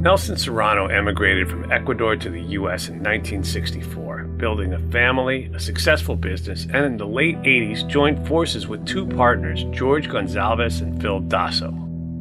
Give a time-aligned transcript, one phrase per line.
[0.00, 2.88] Nelson Serrano emigrated from Ecuador to the U.S.
[2.88, 8.66] in 1964, building a family, a successful business, and in the late 80s joined forces
[8.66, 11.70] with two partners, George Gonzalez and Phil Dosso.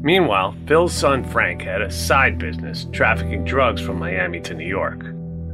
[0.04, 5.02] Meanwhile, Phil's son Frank had a side business, trafficking drugs from Miami to New York.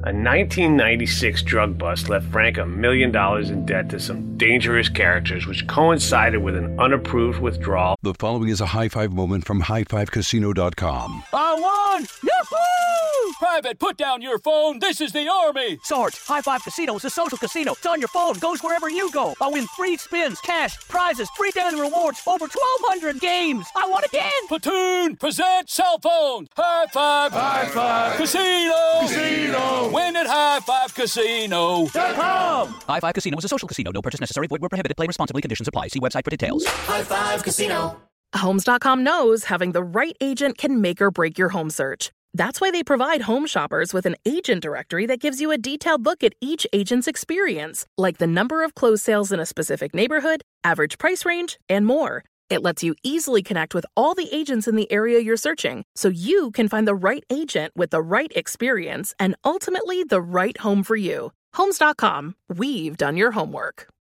[0.05, 5.47] A 1996 drug bust left Frank a million dollars in debt to some dangerous characters,
[5.47, 7.95] which coincided with an unapproved withdrawal.
[8.03, 11.23] The following is a high five moment from highfivecasino.com.
[11.33, 12.07] I won!
[12.21, 13.33] Yahoo!
[13.39, 14.77] Private, put down your phone.
[14.77, 15.79] This is the Army.
[15.81, 17.71] Sarge, High Five Casino is a social casino.
[17.71, 19.33] It's on your phone, goes wherever you go.
[19.41, 23.65] I win free spins, cash, prizes, free daily rewards, over 1,200 games.
[23.75, 24.31] I won again!
[24.49, 26.47] Platoon, present cell phone.
[26.55, 27.31] High Five.
[27.31, 28.17] High Five.
[28.17, 28.99] Casino.
[29.01, 29.94] Casino.
[29.95, 31.87] Win at High Five Casino.
[31.87, 32.67] Com.
[32.87, 33.91] High Five Casino is a social casino.
[33.91, 34.47] No purchase necessary.
[34.47, 34.97] Void where prohibited.
[34.97, 35.41] Play responsibly.
[35.41, 35.87] Conditions apply.
[35.87, 36.65] See website for details.
[36.65, 37.95] High Five Casino.
[38.35, 42.11] Homes.com knows having the right agent can make or break your home search.
[42.33, 46.03] That's why they provide home shoppers with an agent directory that gives you a detailed
[46.03, 50.41] look at each agent's experience, like the number of closed sales in a specific neighborhood,
[50.65, 52.25] average price range, and more.
[52.49, 56.09] It lets you easily connect with all the agents in the area you're searching so
[56.09, 60.83] you can find the right agent with the right experience and ultimately the right home
[60.83, 61.31] for you.
[61.55, 63.87] Homes.com, we've done your homework.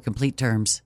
[0.00, 0.82] complete terms.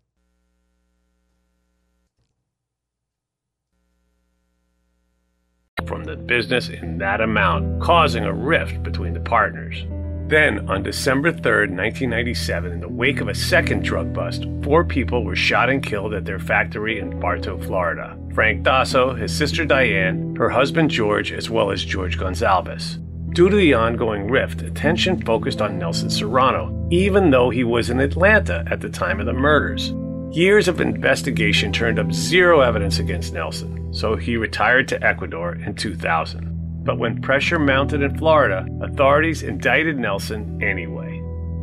[5.87, 9.85] from the business in that amount, causing a rift between the partners.
[10.29, 15.25] Then, on December 3, 1997, in the wake of a second drug bust, four people
[15.25, 18.17] were shot and killed at their factory in Bartow, Florida.
[18.33, 22.99] Frank Dosso, his sister Diane, her husband George, as well as George Gonzalez.
[23.33, 27.99] Due to the ongoing rift, attention focused on Nelson Serrano, even though he was in
[27.99, 29.95] Atlanta at the time of the murders.
[30.37, 35.75] Years of investigation turned up zero evidence against Nelson, so he retired to Ecuador in
[35.75, 36.85] 2000.
[36.85, 41.19] But when pressure mounted in Florida, authorities indicted Nelson anyway.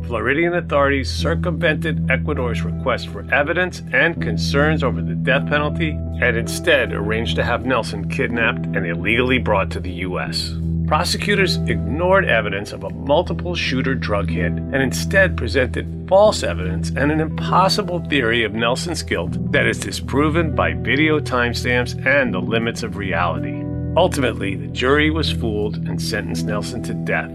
[0.08, 6.92] Floridian authorities circumvented Ecuador's request for evidence and concerns over the death penalty and instead
[6.92, 10.52] arranged to have Nelson kidnapped and illegally brought to the U.S.
[10.90, 17.12] Prosecutors ignored evidence of a multiple shooter drug hit and instead presented false evidence and
[17.12, 22.82] an impossible theory of Nelson's guilt that is disproven by video timestamps and the limits
[22.82, 23.62] of reality.
[23.96, 27.30] Ultimately, the jury was fooled and sentenced Nelson to death.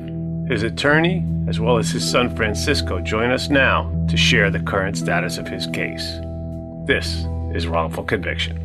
[0.50, 4.98] His attorney, as well as his son Francisco, join us now to share the current
[4.98, 6.06] status of his case.
[6.88, 8.65] This is wrongful conviction.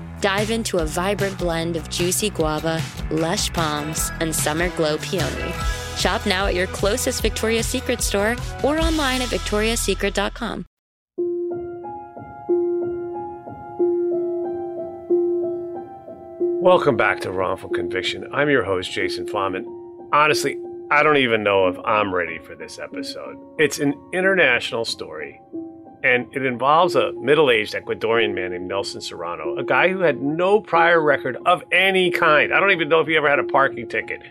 [0.21, 2.79] Dive into a vibrant blend of juicy guava,
[3.09, 5.51] lush palms, and summer glow peony.
[5.97, 10.65] Shop now at your closest Victoria's Secret store or online at victoriassecret.com.
[16.61, 18.27] Welcome back to Wrongful Conviction.
[18.31, 19.55] I'm your host, Jason Flom.
[20.13, 20.55] Honestly,
[20.91, 23.37] I don't even know if I'm ready for this episode.
[23.57, 25.41] It's an international story,
[26.03, 30.21] and it involves a middle aged Ecuadorian man named Nelson Serrano, a guy who had
[30.21, 32.53] no prior record of any kind.
[32.53, 34.21] I don't even know if he ever had a parking ticket.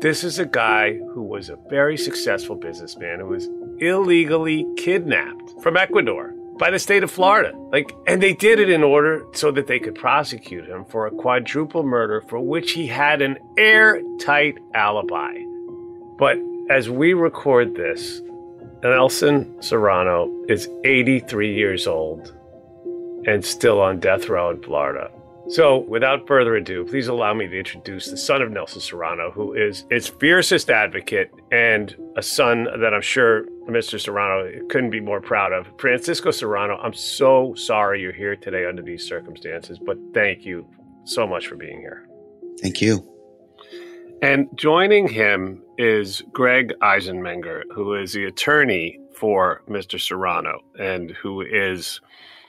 [0.00, 3.48] This is a guy who was a very successful businessman who was
[3.78, 7.52] illegally kidnapped from Ecuador by the state of Florida.
[7.70, 11.10] Like, and they did it in order so that they could prosecute him for a
[11.10, 15.34] quadruple murder for which he had an airtight alibi.
[16.18, 16.38] But
[16.68, 18.22] as we record this,
[18.82, 22.34] Nelson Serrano is 83 years old
[23.26, 25.10] and still on death row in Florida.
[25.48, 29.52] So, without further ado, please allow me to introduce the son of Nelson Serrano, who
[29.52, 34.00] is its fiercest advocate and a son that I'm sure Mr.
[34.00, 35.66] Serrano couldn't be more proud of.
[35.78, 40.66] Francisco Serrano, I'm so sorry you're here today under these circumstances, but thank you
[41.04, 42.06] so much for being here.
[42.60, 43.11] Thank you.
[44.22, 50.00] And joining him is Greg Eisenmenger, who is the attorney for Mr.
[50.00, 52.00] Serrano and who is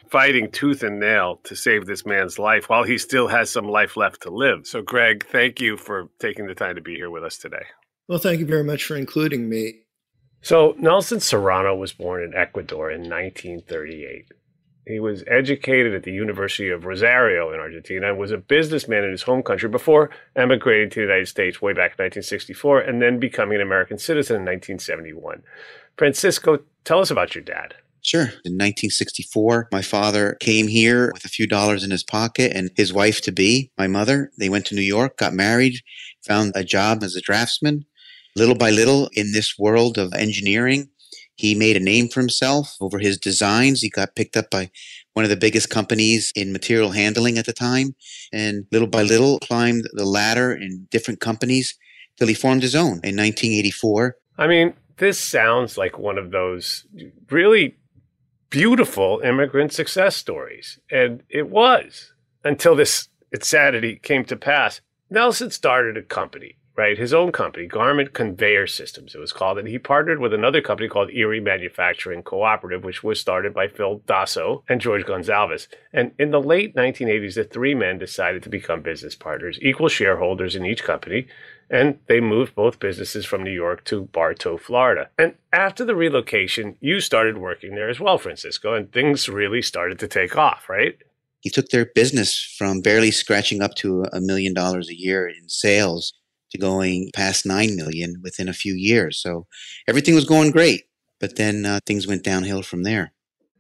[0.08, 3.98] fighting tooth and nail to save this man's life while he still has some life
[3.98, 4.68] left to live.
[4.68, 7.66] So, Greg, thank you for taking the time to be here with us today.
[8.08, 9.80] Well, thank you very much for including me.
[10.44, 14.28] So, Nelson Serrano was born in Ecuador in 1938.
[14.86, 19.12] He was educated at the University of Rosario in Argentina and was a businessman in
[19.12, 23.20] his home country before emigrating to the United States way back in 1964 and then
[23.20, 25.44] becoming an American citizen in 1971.
[25.98, 27.76] Francisco, tell us about your dad.
[28.02, 28.24] Sure.
[28.44, 32.92] In 1964, my father came here with a few dollars in his pocket and his
[32.92, 34.30] wife to be, my mother.
[34.38, 35.76] They went to New York, got married,
[36.22, 37.86] found a job as a draftsman.
[38.36, 40.90] Little by little, in this world of engineering,
[41.36, 43.82] he made a name for himself over his designs.
[43.82, 44.70] He got picked up by
[45.14, 47.96] one of the biggest companies in material handling at the time.
[48.32, 51.76] And little by little, climbed the ladder in different companies
[52.18, 54.16] till he formed his own in 1984.
[54.38, 56.86] I mean, this sounds like one of those
[57.30, 57.78] really
[58.50, 60.80] beautiful immigrant success stories.
[60.92, 62.14] And it was
[62.44, 64.82] until this insanity came to pass.
[65.10, 66.98] Nelson started a company, right?
[66.98, 69.60] His own company, Garment Conveyor Systems, it was called.
[69.60, 74.00] And he partnered with another company called Erie Manufacturing Cooperative, which was started by Phil
[74.08, 75.68] Dosso and George Gonzalez.
[75.92, 80.56] And in the late 1980s, the three men decided to become business partners, equal shareholders
[80.56, 81.28] in each company
[81.70, 85.10] and they moved both businesses from New York to Bartow, Florida.
[85.18, 89.98] And after the relocation, you started working there as well, Francisco, and things really started
[90.00, 90.98] to take off, right?
[91.40, 95.50] He took their business from barely scratching up to a million dollars a year in
[95.50, 96.14] sales
[96.54, 99.22] to going past 9 million within a few years.
[99.22, 99.48] So
[99.88, 100.84] everything was going great,
[101.20, 103.12] but then uh, things went downhill from there.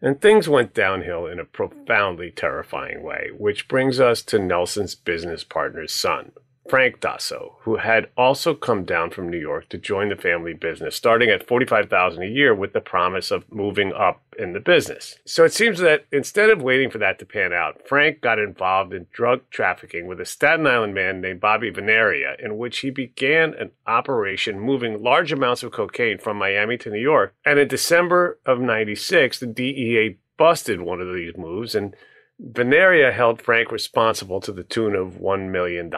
[0.01, 5.43] And things went downhill in a profoundly terrifying way, which brings us to Nelson's business
[5.43, 6.33] partner's son,
[6.69, 10.96] Frank Dosso, who had also come down from New York to join the family business,
[10.96, 15.17] starting at 45000 a year with the promise of moving up in the business.
[15.25, 18.93] So it seems that instead of waiting for that to pan out, Frank got involved
[18.93, 23.53] in drug trafficking with a Staten Island man named Bobby Veneria, in which he began
[23.53, 27.34] an operation moving large amounts of cocaine from Miami to New York.
[27.46, 31.96] And in December of 96, the DEA busted one of these moves and
[32.41, 35.91] Veneria held Frank responsible to the tune of $1 million.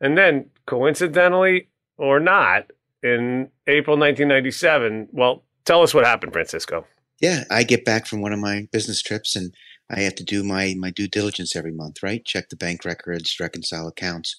[0.00, 2.70] And then, coincidentally or not,
[3.02, 6.86] in April 1997, well, tell us what happened, Francisco.
[7.20, 9.52] Yeah, I get back from one of my business trips and
[9.90, 12.24] I have to do my, my due diligence every month, right?
[12.24, 14.36] Check the bank records, reconcile accounts.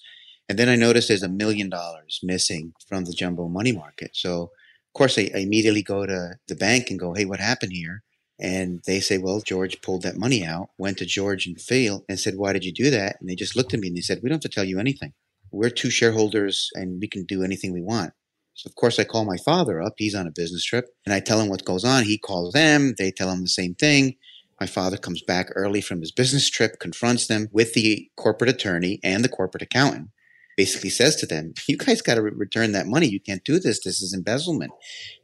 [0.48, 4.12] And then I notice there's a million dollars missing from the jumbo money market.
[4.14, 7.72] So, of course, I, I immediately go to the bank and go, hey, what happened
[7.72, 8.02] here?
[8.38, 12.18] And they say, well, George pulled that money out, went to George and Phil and
[12.18, 13.16] said, why did you do that?
[13.20, 14.78] And they just looked at me and they said, we don't have to tell you
[14.78, 15.12] anything.
[15.52, 18.12] We're two shareholders and we can do anything we want.
[18.54, 19.94] So of course I call my father up.
[19.96, 22.04] He's on a business trip and I tell him what goes on.
[22.04, 22.94] He calls them.
[22.98, 24.16] They tell him the same thing.
[24.60, 29.00] My father comes back early from his business trip, confronts them with the corporate attorney
[29.02, 30.08] and the corporate accountant.
[30.56, 33.06] Basically says to them, you guys got to re- return that money.
[33.08, 33.82] You can't do this.
[33.82, 34.72] This is embezzlement.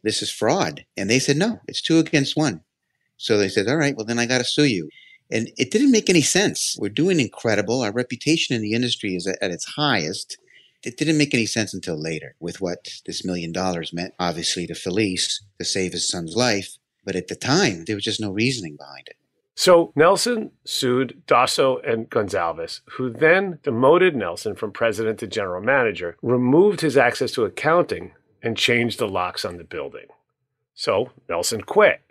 [0.03, 0.87] This is fraud.
[0.97, 2.63] And they said, no, it's two against one.
[3.19, 4.89] So they said, all right, well, then I got to sue you.
[5.31, 6.77] And it didn't make any sense.
[6.79, 7.83] We're doing incredible.
[7.83, 10.39] Our reputation in the industry is at its highest.
[10.85, 14.75] It didn't make any sense until later with what this million dollars meant, obviously, to
[14.75, 16.77] Felice to save his son's life.
[17.05, 19.17] But at the time, there was just no reasoning behind it.
[19.59, 26.17] So Nelson sued Dosso and Gonzalez, who then demoted Nelson from president to general manager,
[26.21, 30.07] removed his access to accounting, and changed the locks on the building.
[30.75, 32.03] So Nelson quit.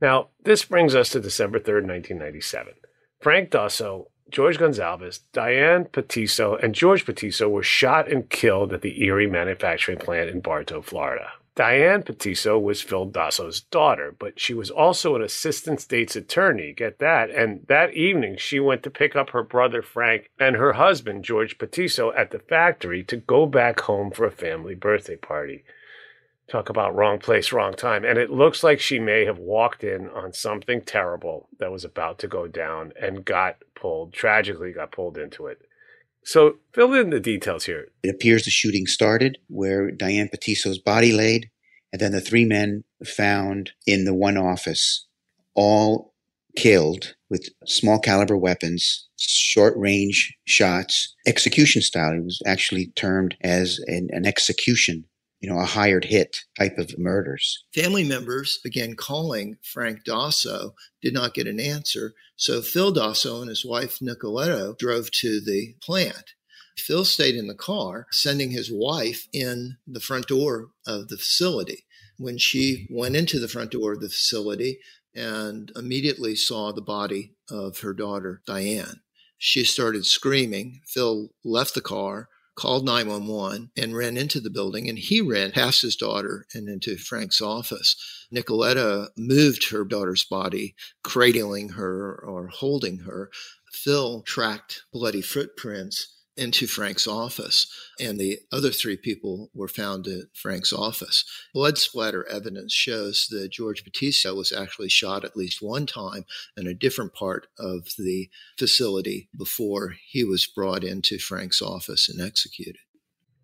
[0.00, 2.74] Now, this brings us to December 3rd, 1997.
[3.20, 9.02] Frank Dosso, George Gonzalez, Diane Patisso, and George Patisso were shot and killed at the
[9.02, 11.32] Erie manufacturing plant in Bartow, Florida.
[11.58, 16.72] Diane Patisso was Phil Dosso's daughter, but she was also an assistant state's attorney.
[16.72, 17.30] Get that?
[17.30, 21.58] And that evening, she went to pick up her brother Frank and her husband, George
[21.58, 25.64] Patisso, at the factory to go back home for a family birthday party.
[26.50, 28.04] Talk about wrong place, wrong time.
[28.04, 32.18] And it looks like she may have walked in on something terrible that was about
[32.20, 35.60] to go down and got pulled, tragically got pulled into it.
[36.24, 37.88] So fill in the details here.
[38.02, 41.50] It appears the shooting started where Diane Patisso's body laid,
[41.92, 45.06] and then the three men found in the one office,
[45.54, 46.14] all
[46.56, 52.12] killed with small caliber weapons, short range shots, execution style.
[52.12, 55.04] It was actually termed as an, an execution
[55.40, 57.64] you know, a hired hit type of murders.
[57.74, 62.14] Family members began calling Frank Dosso, did not get an answer.
[62.36, 66.34] So Phil Dosso and his wife Nicoletta drove to the plant.
[66.76, 71.84] Phil stayed in the car, sending his wife in the front door of the facility.
[72.16, 74.78] When she went into the front door of the facility
[75.14, 79.00] and immediately saw the body of her daughter, Diane,
[79.36, 80.80] she started screaming.
[80.86, 85.82] Phil left the car, called 911 and ran into the building and he ran past
[85.82, 87.94] his daughter and into Frank's office.
[88.34, 90.74] Nicoletta moved her daughter's body,
[91.04, 93.30] cradling her or holding her.
[93.72, 97.66] Phil tracked bloody footprints into Frank's office,
[98.00, 101.24] and the other three people were found at Frank's office.
[101.52, 106.24] Blood splatter evidence shows that George Batista was actually shot at least one time
[106.56, 112.20] in a different part of the facility before he was brought into Frank's office and
[112.20, 112.78] executed.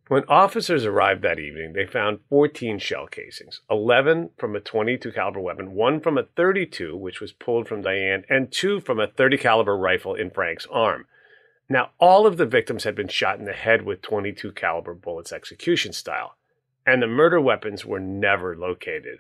[0.09, 5.41] When officers arrived that evening, they found 14 shell casings, 11 from a 22 caliber
[5.41, 9.39] weapon, one from a 32 which was pulled from Diane, and two from a 30
[9.39, 11.07] caliber rifle in Frank's arm.
[11.69, 15.33] Now, all of the victims had been shot in the head with 22 caliber bullets
[15.33, 16.37] execution style,
[16.87, 19.19] and the murder weapons were never located.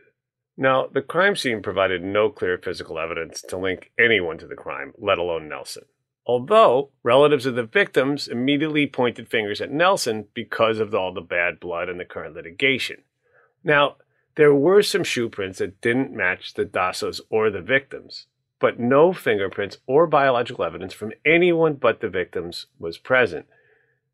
[0.56, 4.92] Now, the crime scene provided no clear physical evidence to link anyone to the crime,
[4.98, 5.84] let alone Nelson.
[6.26, 11.60] Although relatives of the victims immediately pointed fingers at Nelson because of all the bad
[11.60, 13.02] blood and the current litigation.
[13.62, 13.96] Now,
[14.36, 18.26] there were some shoe prints that didn't match the Dossos or the victims,
[18.64, 23.44] but no fingerprints or biological evidence from anyone but the victims was present,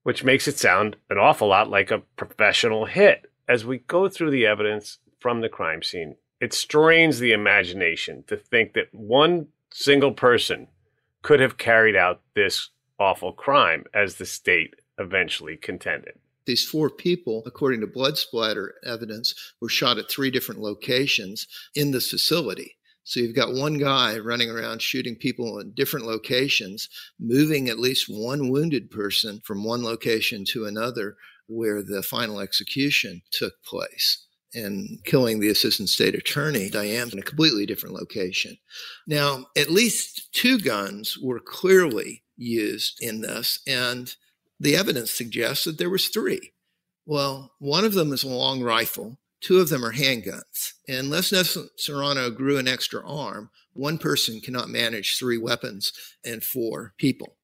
[0.02, 3.30] which makes it sound an awful lot like a professional hit.
[3.49, 8.37] As we go through the evidence from the crime scene, it strains the imagination to
[8.37, 10.66] think that one single person
[11.23, 16.14] could have carried out this awful crime as the state eventually contended.
[16.45, 21.92] These four people, according to blood splatter evidence, were shot at three different locations in
[21.92, 22.78] this facility.
[23.04, 26.88] So you've got one guy running around shooting people in different locations,
[27.19, 31.16] moving at least one wounded person from one location to another
[31.47, 37.23] where the final execution took place and killing the assistant state attorney, Diane, in a
[37.23, 38.57] completely different location.
[39.07, 44.14] Now, at least two guns were clearly used in this, and
[44.59, 46.52] the evidence suggests that there was three.
[47.07, 50.73] Well, one of them is a long rifle, Two of them are handguns.
[50.88, 55.92] And unless Serrano grew an extra arm, one person cannot manage three weapons
[56.25, 57.37] and four people.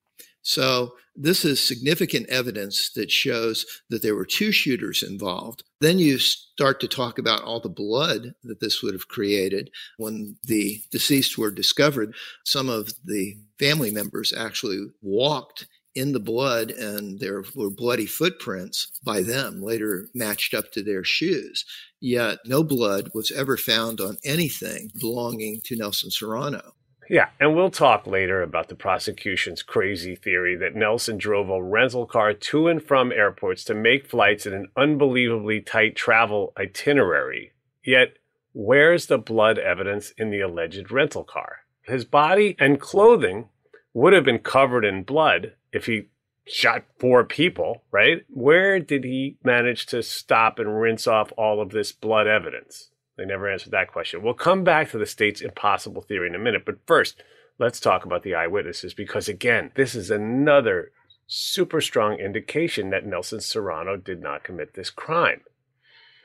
[0.42, 5.64] So this is significant evidence that shows that there were two shooters involved.
[5.80, 10.36] Then you start to talk about all the blood that this would have created when
[10.44, 12.14] the deceased were discovered.
[12.44, 18.92] Some of the family members actually walked in the blood and there were bloody footprints
[19.02, 21.64] by them later matched up to their shoes.
[22.00, 26.74] Yet no blood was ever found on anything belonging to Nelson Serrano.
[27.08, 32.04] Yeah, and we'll talk later about the prosecution's crazy theory that Nelson drove a rental
[32.04, 37.52] car to and from airports to make flights in an unbelievably tight travel itinerary.
[37.84, 38.18] Yet,
[38.52, 41.58] where's the blood evidence in the alleged rental car?
[41.82, 43.48] His body and clothing
[43.96, 46.02] would have been covered in blood if he
[46.46, 48.26] shot four people, right?
[48.28, 52.90] Where did he manage to stop and rinse off all of this blood evidence?
[53.16, 54.22] They never answered that question.
[54.22, 57.22] We'll come back to the state's impossible theory in a minute, but first,
[57.58, 60.92] let's talk about the eyewitnesses because, again, this is another
[61.26, 65.40] super strong indication that Nelson Serrano did not commit this crime.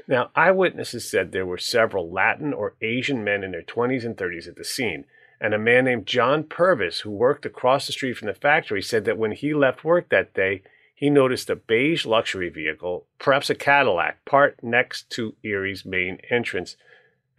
[0.09, 4.49] Now, eyewitnesses said there were several Latin or Asian men in their 20s and 30s
[4.49, 5.05] at the scene,
[5.41, 9.05] and a man named John Purvis, who worked across the street from the factory, said
[9.05, 10.61] that when he left work that day,
[10.93, 16.75] he noticed a beige luxury vehicle, perhaps a Cadillac, parked next to Erie's main entrance,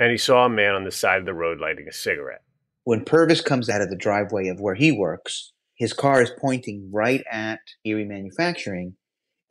[0.01, 2.43] and he saw a man on the side of the road lighting a cigarette.
[2.83, 6.91] When Purvis comes out of the driveway of where he works, his car is pointing
[6.93, 8.97] right at Erie Manufacturing,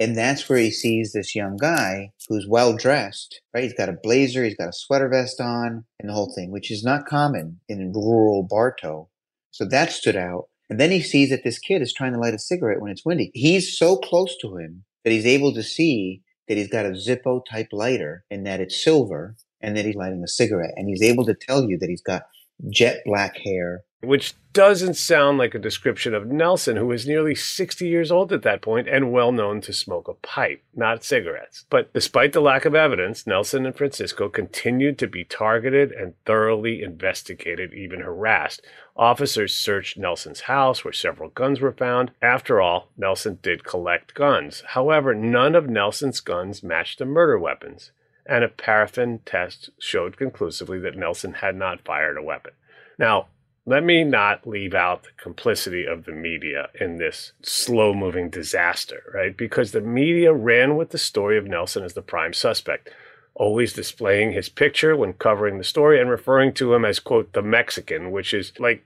[0.01, 3.63] and that's where he sees this young guy who's well dressed, right?
[3.63, 6.71] He's got a blazer, he's got a sweater vest on, and the whole thing, which
[6.71, 9.09] is not common in rural Bartow.
[9.51, 10.45] So that stood out.
[10.71, 13.05] And then he sees that this kid is trying to light a cigarette when it's
[13.05, 13.29] windy.
[13.35, 17.41] He's so close to him that he's able to see that he's got a Zippo
[17.45, 20.73] type lighter and that it's silver and that he's lighting a cigarette.
[20.77, 22.23] And he's able to tell you that he's got
[22.71, 23.83] jet black hair.
[24.01, 28.41] Which doesn't sound like a description of Nelson, who was nearly 60 years old at
[28.41, 31.65] that point and well known to smoke a pipe, not cigarettes.
[31.69, 36.81] But despite the lack of evidence, Nelson and Francisco continued to be targeted and thoroughly
[36.81, 38.61] investigated, even harassed.
[38.97, 42.11] Officers searched Nelson's house where several guns were found.
[42.21, 44.63] After all, Nelson did collect guns.
[44.69, 47.91] However, none of Nelson's guns matched the murder weapons,
[48.25, 52.53] and a paraffin test showed conclusively that Nelson had not fired a weapon.
[52.97, 53.27] Now,
[53.65, 59.03] let me not leave out the complicity of the media in this slow moving disaster,
[59.13, 59.37] right?
[59.37, 62.89] Because the media ran with the story of Nelson as the prime suspect,
[63.35, 67.41] always displaying his picture when covering the story and referring to him as, quote, the
[67.41, 68.83] Mexican, which is like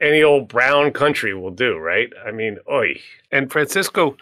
[0.00, 2.10] any old brown country will do, right?
[2.26, 3.00] I mean, oi.
[3.30, 4.16] And Francisco,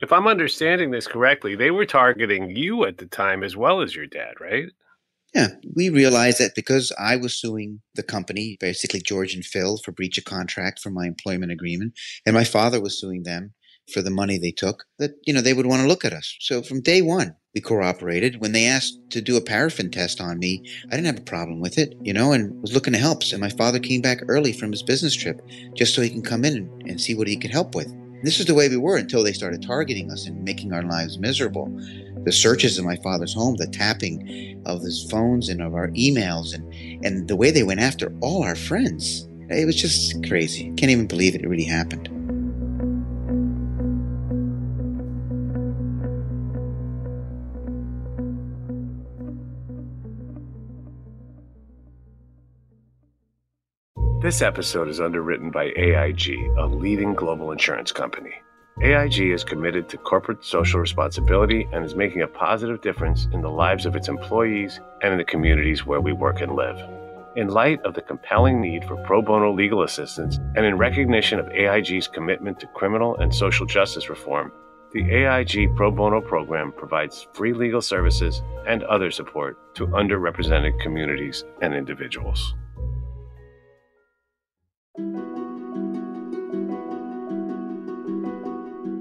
[0.00, 3.94] if I'm understanding this correctly, they were targeting you at the time as well as
[3.94, 4.66] your dad, right?
[5.36, 9.92] Yeah, we realized that because I was suing the company, basically George and Phil, for
[9.92, 11.92] breach of contract for my employment agreement,
[12.24, 13.52] and my father was suing them
[13.92, 16.34] for the money they took, that, you know, they would want to look at us.
[16.40, 18.40] So from day one, we cooperated.
[18.40, 21.60] When they asked to do a paraffin test on me, I didn't have a problem
[21.60, 23.22] with it, you know, and was looking to help.
[23.22, 25.46] So my father came back early from his business trip
[25.76, 27.94] just so he can come in and, see what he could help with.
[28.22, 31.18] This is the way we were until they started targeting us and making our lives
[31.18, 31.70] miserable.
[32.26, 36.54] The searches in my father's home, the tapping of his phones and of our emails,
[36.54, 39.28] and, and the way they went after all our friends.
[39.48, 40.72] It was just crazy.
[40.76, 42.08] Can't even believe it, it really happened.
[54.20, 58.34] This episode is underwritten by AIG, a leading global insurance company.
[58.82, 63.48] AIG is committed to corporate social responsibility and is making a positive difference in the
[63.48, 66.78] lives of its employees and in the communities where we work and live.
[67.36, 71.48] In light of the compelling need for pro bono legal assistance and in recognition of
[71.48, 74.52] AIG's commitment to criminal and social justice reform,
[74.92, 81.44] the AIG Pro Bono program provides free legal services and other support to underrepresented communities
[81.60, 82.54] and individuals.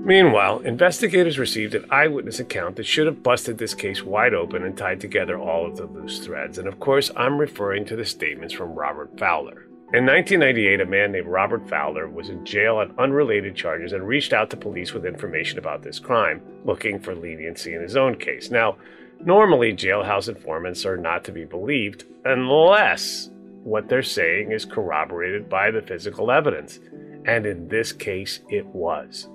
[0.06, 4.78] Meanwhile, investigators received an eyewitness account that should have busted this case wide open and
[4.78, 6.60] tied together all of the loose threads.
[6.60, 9.65] And of course, I'm referring to the statements from Robert Fowler.
[9.94, 14.32] In 1998, a man named Robert Fowler was in jail on unrelated charges and reached
[14.32, 18.52] out to police with information about this crime, looking for leniency in his own case.
[18.52, 18.78] Now,
[19.22, 23.32] normally, jailhouse informants are not to be believed unless
[23.63, 26.80] what they're saying is corroborated by the physical evidence.
[27.26, 29.30] And in this case, it was.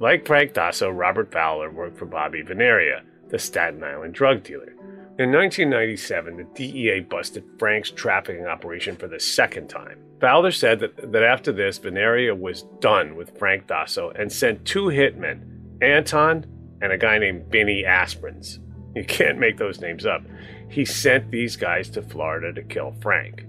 [0.00, 4.72] Like Frank Dosso, Robert Fowler worked for Bobby Veneria, the Staten Island drug dealer.
[5.18, 9.98] In 1997, the DEA busted Frank's trafficking operation for the second time.
[10.20, 14.84] Fowler said that, that after this, Veneria was done with Frank Dosso and sent two
[14.84, 15.42] hitmen,
[15.82, 16.46] Anton
[16.80, 18.60] and a guy named Benny Asprins.
[18.94, 20.22] You can't make those names up.
[20.68, 23.46] He sent these guys to Florida to kill Frank.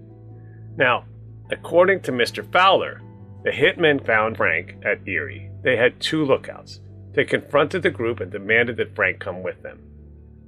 [0.78, 1.06] Now,
[1.52, 2.52] according to Mr.
[2.52, 3.02] Fowler,
[3.44, 6.80] the hitmen found Frank at Erie they had two lookouts.
[7.14, 9.82] They confronted the group and demanded that Frank come with them.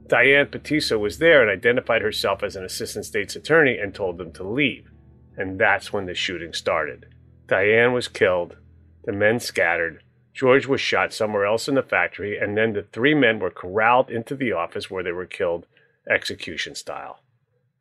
[0.08, 4.32] Diane Patisso was there and identified herself as an assistant state's attorney and told them
[4.34, 4.89] to leave.
[5.38, 7.08] And that's when the shooting started.
[7.47, 8.58] Diane was killed,
[9.06, 13.13] the men scattered, George was shot somewhere else in the factory, and then the three
[13.13, 15.67] men were corralled into the office where they were killed
[16.10, 17.19] execution style.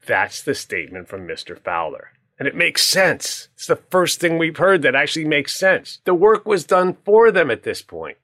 [0.07, 1.59] That's the statement from Mr.
[1.59, 2.13] Fowler.
[2.41, 3.49] And it makes sense.
[3.55, 5.99] It's the first thing we've heard that actually makes sense.
[6.05, 8.17] The work was done for them at this point.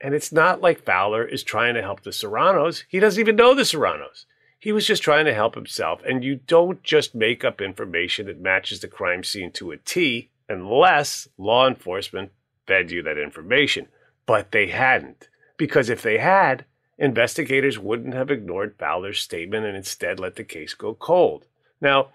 [0.00, 2.84] And it's not like Fowler is trying to help the Serranos.
[2.88, 4.24] He doesn't even know the Serranos.
[4.58, 6.00] He was just trying to help himself.
[6.02, 10.30] And you don't just make up information that matches the crime scene to a T
[10.48, 12.32] unless law enforcement
[12.66, 13.88] fed you that information.
[14.24, 15.28] But they hadn't.
[15.58, 16.64] Because if they had,
[16.96, 21.44] investigators wouldn't have ignored Fowler's statement and instead let the case go cold.
[21.82, 22.08] Now,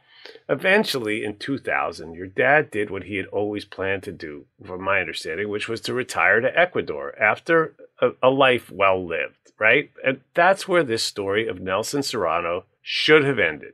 [0.49, 4.99] eventually in 2000, your dad did what he had always planned to do, from my
[4.99, 9.91] understanding, which was to retire to Ecuador after a, a life well lived, right?
[10.05, 13.73] And that's where this story of Nelson Serrano should have ended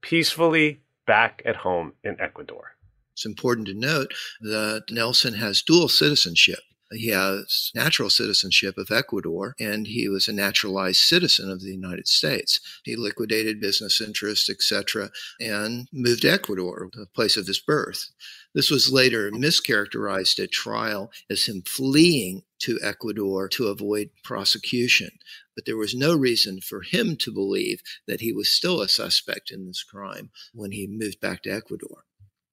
[0.00, 2.74] peacefully back at home in Ecuador.
[3.14, 6.60] It's important to note that Nelson has dual citizenship.
[6.94, 12.08] He has natural citizenship of Ecuador, and he was a naturalized citizen of the United
[12.08, 12.60] States.
[12.84, 18.10] He liquidated business interests, etc., and moved to Ecuador, the place of his birth.
[18.54, 25.10] This was later mischaracterized at trial as him fleeing to Ecuador to avoid prosecution.
[25.54, 29.50] But there was no reason for him to believe that he was still a suspect
[29.50, 32.04] in this crime when he moved back to Ecuador.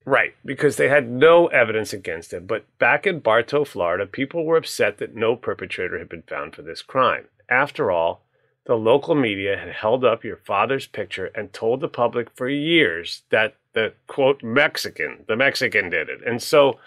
[0.05, 2.45] Right, because they had no evidence against him.
[2.45, 6.61] But back in Bartow, Florida, people were upset that no perpetrator had been found for
[6.61, 7.25] this crime.
[7.49, 8.21] After all,
[8.65, 13.23] the local media had held up your father's picture and told the public for years
[13.29, 16.19] that the quote Mexican, the Mexican did it.
[16.25, 16.79] And so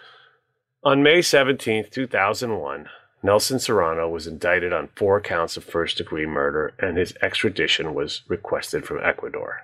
[0.85, 2.89] on May 17th, 2001,
[3.23, 8.23] Nelson Serrano was indicted on four counts of first degree murder and his extradition was
[8.29, 9.63] requested from Ecuador.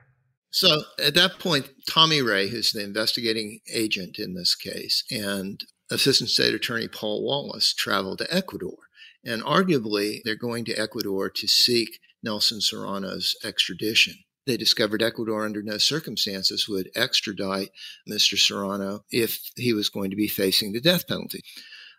[0.50, 6.30] So at that point, Tommy Ray, who's the investigating agent in this case, and Assistant
[6.30, 8.76] State Attorney Paul Wallace traveled to Ecuador.
[9.24, 14.14] And arguably, they're going to Ecuador to seek Nelson Serrano's extradition.
[14.46, 17.68] They discovered Ecuador under no circumstances would extradite
[18.08, 18.38] Mr.
[18.38, 21.42] Serrano if he was going to be facing the death penalty.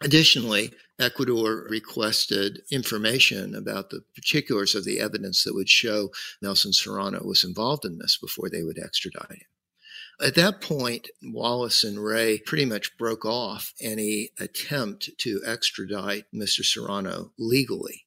[0.01, 7.23] Additionally, Ecuador requested information about the particulars of the evidence that would show Nelson Serrano
[7.23, 9.47] was involved in this before they would extradite him.
[10.21, 16.65] At that point, Wallace and Ray pretty much broke off any attempt to extradite Mr.
[16.65, 18.05] Serrano legally.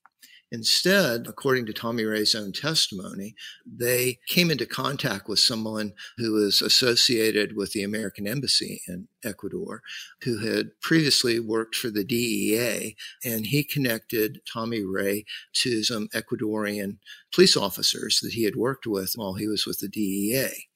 [0.53, 3.35] Instead, according to Tommy Ray's own testimony,
[3.65, 9.83] they came into contact with someone who was associated with the American Embassy in Ecuador,
[10.25, 16.99] who had previously worked for the DEA, and he connected Tommy Ray to some Ecuadorian
[17.33, 20.69] police officers that he had worked with while he was with the DEA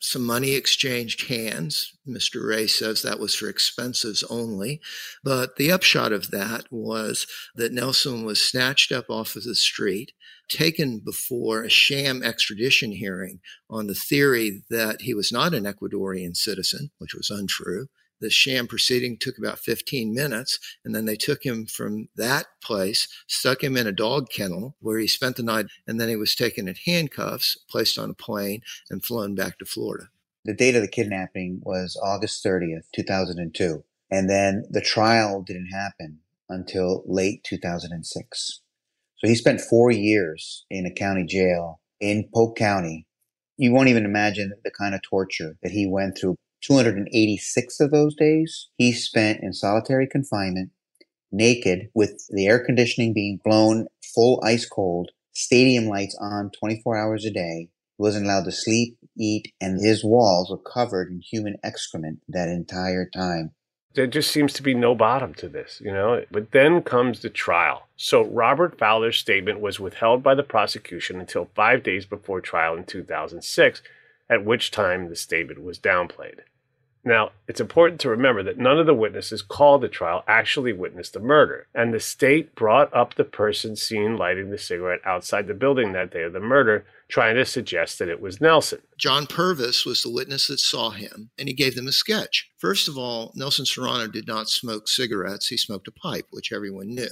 [0.00, 1.92] some money exchanged hands.
[2.06, 2.46] Mr.
[2.46, 4.80] Ray says that was for expenses only.
[5.24, 10.12] But the upshot of that was that Nelson was snatched up off of the street,
[10.48, 16.36] taken before a sham extradition hearing on the theory that he was not an Ecuadorian
[16.36, 17.88] citizen, which was untrue,
[18.20, 23.08] the sham proceeding took about 15 minutes, and then they took him from that place,
[23.26, 26.34] stuck him in a dog kennel where he spent the night, and then he was
[26.34, 30.08] taken in handcuffs, placed on a plane, and flown back to Florida.
[30.44, 33.84] The date of the kidnapping was August 30th, 2002.
[34.10, 38.60] And then the trial didn't happen until late 2006.
[39.18, 43.06] So he spent four years in a county jail in Polk County.
[43.56, 48.14] You won't even imagine the kind of torture that he went through 286 of those
[48.14, 50.70] days he spent in solitary confinement,
[51.30, 57.24] naked, with the air conditioning being blown full ice cold, stadium lights on 24 hours
[57.24, 57.68] a day.
[57.96, 62.48] He wasn't allowed to sleep, eat, and his walls were covered in human excrement that
[62.48, 63.52] entire time.
[63.94, 66.22] There just seems to be no bottom to this, you know?
[66.30, 67.88] But then comes the trial.
[67.96, 72.84] So Robert Fowler's statement was withheld by the prosecution until five days before trial in
[72.84, 73.82] 2006
[74.30, 76.40] at which time the statement was downplayed.
[77.08, 81.14] Now, it's important to remember that none of the witnesses called the trial actually witnessed
[81.14, 85.54] the murder, and the state brought up the person seen lighting the cigarette outside the
[85.54, 88.82] building that day of the murder, trying to suggest that it was Nelson.
[88.98, 92.50] John Purvis was the witness that saw him, and he gave them a sketch.
[92.58, 96.94] First of all, Nelson Serrano did not smoke cigarettes, he smoked a pipe, which everyone
[96.94, 97.08] knew.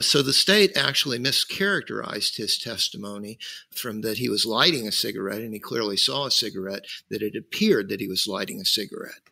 [0.00, 3.38] So the state actually mischaracterized his testimony
[3.70, 7.34] from that he was lighting a cigarette, and he clearly saw a cigarette, that it
[7.34, 9.22] appeared that he was lighting a cigarette.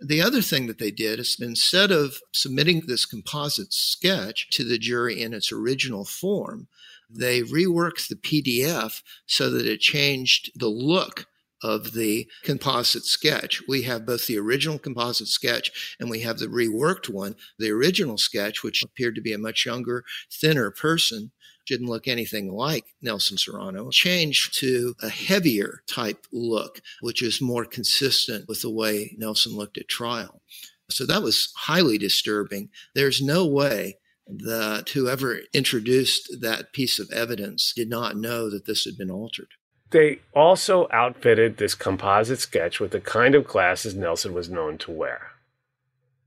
[0.00, 4.78] The other thing that they did is instead of submitting this composite sketch to the
[4.78, 6.68] jury in its original form,
[7.10, 11.26] they reworked the PDF so that it changed the look
[11.62, 13.62] of the composite sketch.
[13.68, 17.36] We have both the original composite sketch and we have the reworked one.
[17.58, 21.32] The original sketch, which appeared to be a much younger, thinner person,
[21.66, 27.64] didn't look anything like Nelson Serrano, changed to a heavier type look, which is more
[27.64, 30.42] consistent with the way Nelson looked at trial.
[30.88, 32.70] So that was highly disturbing.
[32.94, 38.84] There's no way that whoever introduced that piece of evidence did not know that this
[38.84, 39.48] had been altered.
[39.90, 44.90] They also outfitted this composite sketch with the kind of glasses Nelson was known to
[44.90, 45.32] wear.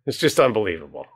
[0.05, 1.07] It's just unbelievable.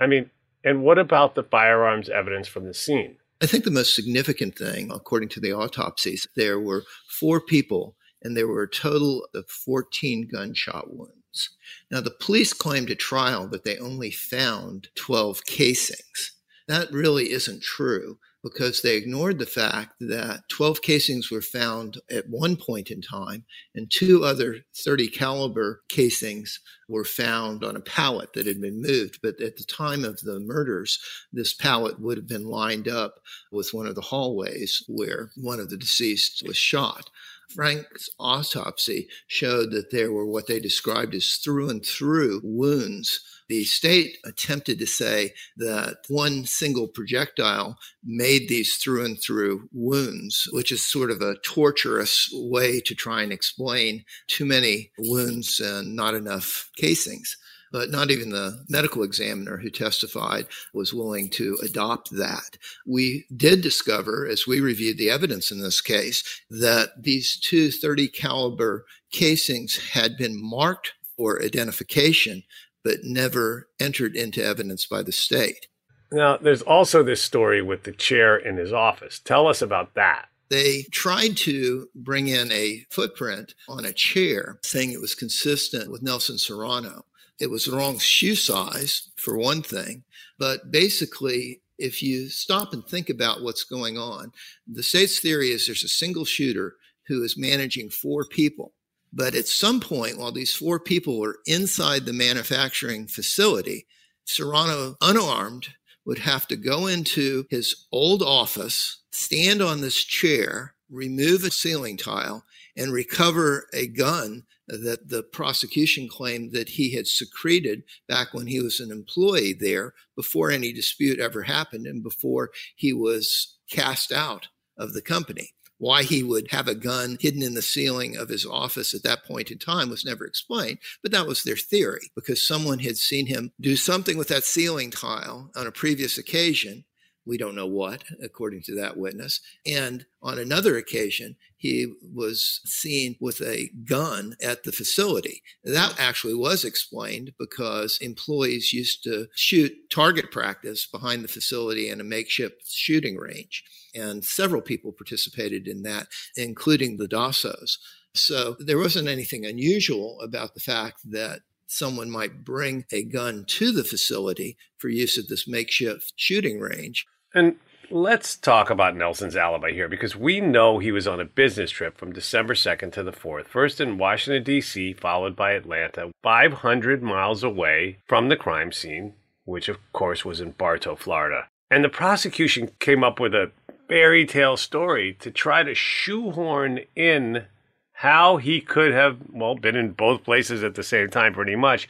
[0.00, 0.30] I mean,
[0.64, 3.16] and what about the firearms evidence from the scene?
[3.42, 8.36] I think the most significant thing, according to the autopsies, there were four people and
[8.36, 11.50] there were a total of 14 gunshot wounds.
[11.90, 16.32] Now, the police claimed at trial that they only found 12 casings.
[16.68, 22.28] That really isn't true because they ignored the fact that 12 casings were found at
[22.28, 28.32] one point in time and two other 30 caliber casings were found on a pallet
[28.32, 29.20] that had been moved.
[29.22, 30.98] But at the time of the murders
[31.32, 33.20] this pallet would have been lined up
[33.52, 37.10] with one of the hallways where one of the deceased was shot
[37.54, 43.20] Frank's autopsy showed that there were what they described as through and through wounds.
[43.48, 50.48] The state attempted to say that one single projectile made these through and through wounds,
[50.52, 55.96] which is sort of a torturous way to try and explain too many wounds and
[55.96, 57.36] not enough casings
[57.72, 62.56] but not even the medical examiner who testified was willing to adopt that.
[62.86, 68.08] We did discover, as we reviewed the evidence in this case, that these two 30
[68.08, 72.42] caliber casings had been marked for identification,
[72.82, 75.66] but never entered into evidence by the state.
[76.12, 79.20] Now, there's also this story with the chair in his office.
[79.20, 80.26] Tell us about that.
[80.48, 86.02] They tried to bring in a footprint on a chair, saying it was consistent with
[86.02, 87.04] Nelson Serrano.
[87.40, 90.04] It was the wrong shoe size, for one thing.
[90.38, 94.32] But basically, if you stop and think about what's going on,
[94.70, 96.76] the state's theory is there's a single shooter
[97.06, 98.74] who is managing four people.
[99.12, 103.86] But at some point, while these four people were inside the manufacturing facility,
[104.24, 105.68] Serrano, unarmed,
[106.04, 111.96] would have to go into his old office, stand on this chair, remove a ceiling
[111.96, 112.44] tile,
[112.76, 118.60] and recover a gun that the prosecution claimed that he had secreted back when he
[118.60, 124.48] was an employee there before any dispute ever happened and before he was cast out
[124.76, 125.50] of the company.
[125.78, 129.24] Why he would have a gun hidden in the ceiling of his office at that
[129.24, 133.26] point in time was never explained, but that was their theory because someone had seen
[133.26, 136.84] him do something with that ceiling tile on a previous occasion.
[137.30, 139.40] We don't know what, according to that witness.
[139.64, 145.40] And on another occasion, he was seen with a gun at the facility.
[145.62, 152.00] That actually was explained because employees used to shoot target practice behind the facility in
[152.00, 153.62] a makeshift shooting range.
[153.94, 157.78] And several people participated in that, including the Dossos.
[158.12, 163.70] So there wasn't anything unusual about the fact that someone might bring a gun to
[163.70, 167.06] the facility for use at this makeshift shooting range.
[167.32, 167.56] And
[167.90, 171.96] let's talk about Nelson's alibi here because we know he was on a business trip
[171.96, 177.44] from December 2nd to the 4th, first in Washington, D.C., followed by Atlanta, 500 miles
[177.44, 179.14] away from the crime scene,
[179.44, 181.46] which of course was in Bartow, Florida.
[181.70, 183.52] And the prosecution came up with a
[183.88, 187.44] fairy tale story to try to shoehorn in
[187.92, 191.88] how he could have, well, been in both places at the same time, pretty much.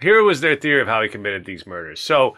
[0.00, 2.00] Here was their theory of how he committed these murders.
[2.00, 2.36] So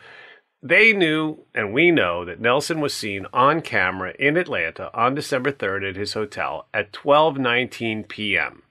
[0.63, 5.53] they knew, and we know, that Nelson was seen on camera in Atlanta on December
[5.53, 8.63] 3rd at his hotel at 12:19 p.m.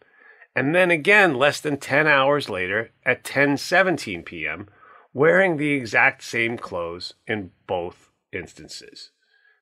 [0.55, 4.67] And then again less than 10 hours later at 10:17 p.m.
[5.13, 9.11] wearing the exact same clothes in both instances.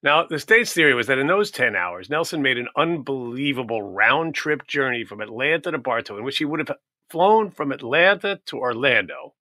[0.04, 4.36] Now, the state's theory was that in those 10 hours, Nelson made an unbelievable round
[4.36, 6.78] trip journey from Atlanta to Bartow, in which he would have
[7.10, 9.34] flown from Atlanta to Orlando,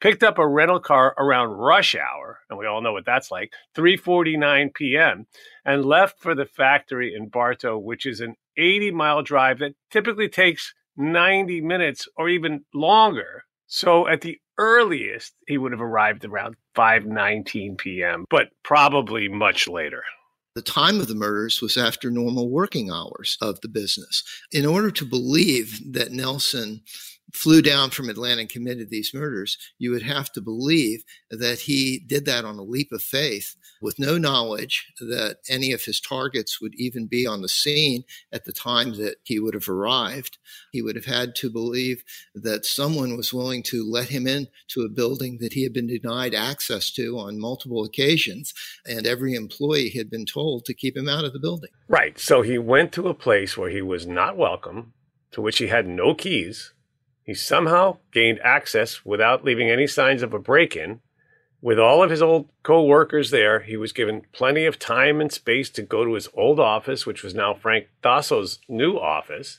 [0.00, 3.52] picked up a rental car around rush hour, and we all know what that's like,
[3.76, 5.26] 3:49 p.m.,
[5.64, 10.74] and left for the factory in Bartow, which is an 80-mile drive that typically takes
[10.96, 13.44] 90 minutes or even longer.
[13.66, 20.02] So at the earliest, he would have arrived around 5:19 p.m., but probably much later.
[20.56, 24.24] The time of the murders was after normal working hours of the business.
[24.50, 26.82] In order to believe that Nelson
[27.32, 31.98] flew down from Atlanta and committed these murders, you would have to believe that he
[32.06, 36.60] did that on a leap of faith with no knowledge that any of his targets
[36.60, 40.38] would even be on the scene at the time that he would have arrived.
[40.72, 44.88] He would have had to believe that someone was willing to let him into a
[44.88, 48.52] building that he had been denied access to on multiple occasions,
[48.84, 51.70] and every employee had been told to keep him out of the building.
[51.88, 52.18] Right.
[52.18, 54.92] So he went to a place where he was not welcome,
[55.32, 56.72] to which he had no keys
[57.30, 60.98] he somehow gained access without leaving any signs of a break in.
[61.62, 65.30] With all of his old co workers there, he was given plenty of time and
[65.30, 69.58] space to go to his old office, which was now Frank Dosso's new office,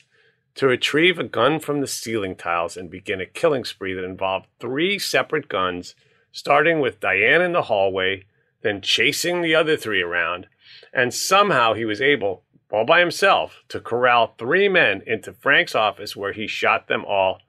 [0.55, 4.47] to retrieve a gun from the ceiling tiles and begin a killing spree that involved
[4.59, 5.95] three separate guns
[6.33, 8.25] starting with Diane in the hallway,
[8.63, 10.47] then chasing the other three around,
[10.91, 16.17] and somehow he was able, all by himself, to corral three men into Frank's office
[16.17, 17.39] where he shot them all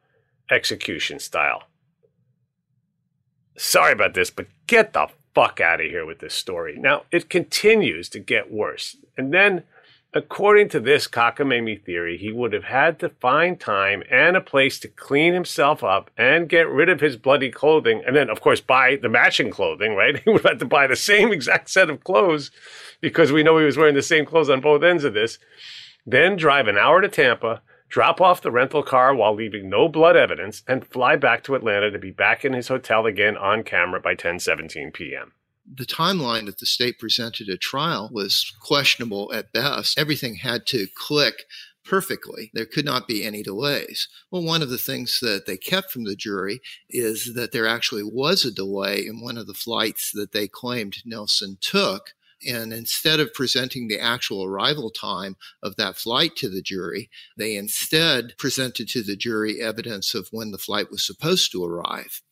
[0.53, 1.65] execution style.
[3.57, 6.77] Sorry about this, but get the fuck out of here with this story.
[6.79, 8.97] Now, it continues to get worse.
[9.17, 9.65] And then,
[10.15, 14.79] according to this cockamamie theory, he would have had to find time and a place
[14.81, 18.03] to clean himself up and get rid of his bloody clothing.
[18.07, 20.19] And then, of course, buy the matching clothing, right?
[20.25, 22.51] He would have to buy the same exact set of clothes
[23.01, 25.39] because we know he was wearing the same clothes on both ends of this.
[26.07, 30.17] Then drive an hour to Tampa drop off the rental car while leaving no blood
[30.17, 34.01] evidence, and fly back to Atlanta to be back in his hotel again on camera
[34.01, 35.33] by 10:17 p.m.
[35.73, 39.97] The timeline that the state presented at trial was questionable at best.
[39.97, 41.45] Everything had to click
[41.85, 42.51] perfectly.
[42.55, 44.09] There could not be any delays.
[44.31, 48.05] Well, one of the things that they kept from the jury is that there actually
[48.05, 52.15] was a delay in one of the flights that they claimed Nelson took
[52.47, 57.57] and instead of presenting the actual arrival time of that flight to the jury, they
[57.57, 62.23] instead presented to the jury evidence of when the flight was supposed to arrive.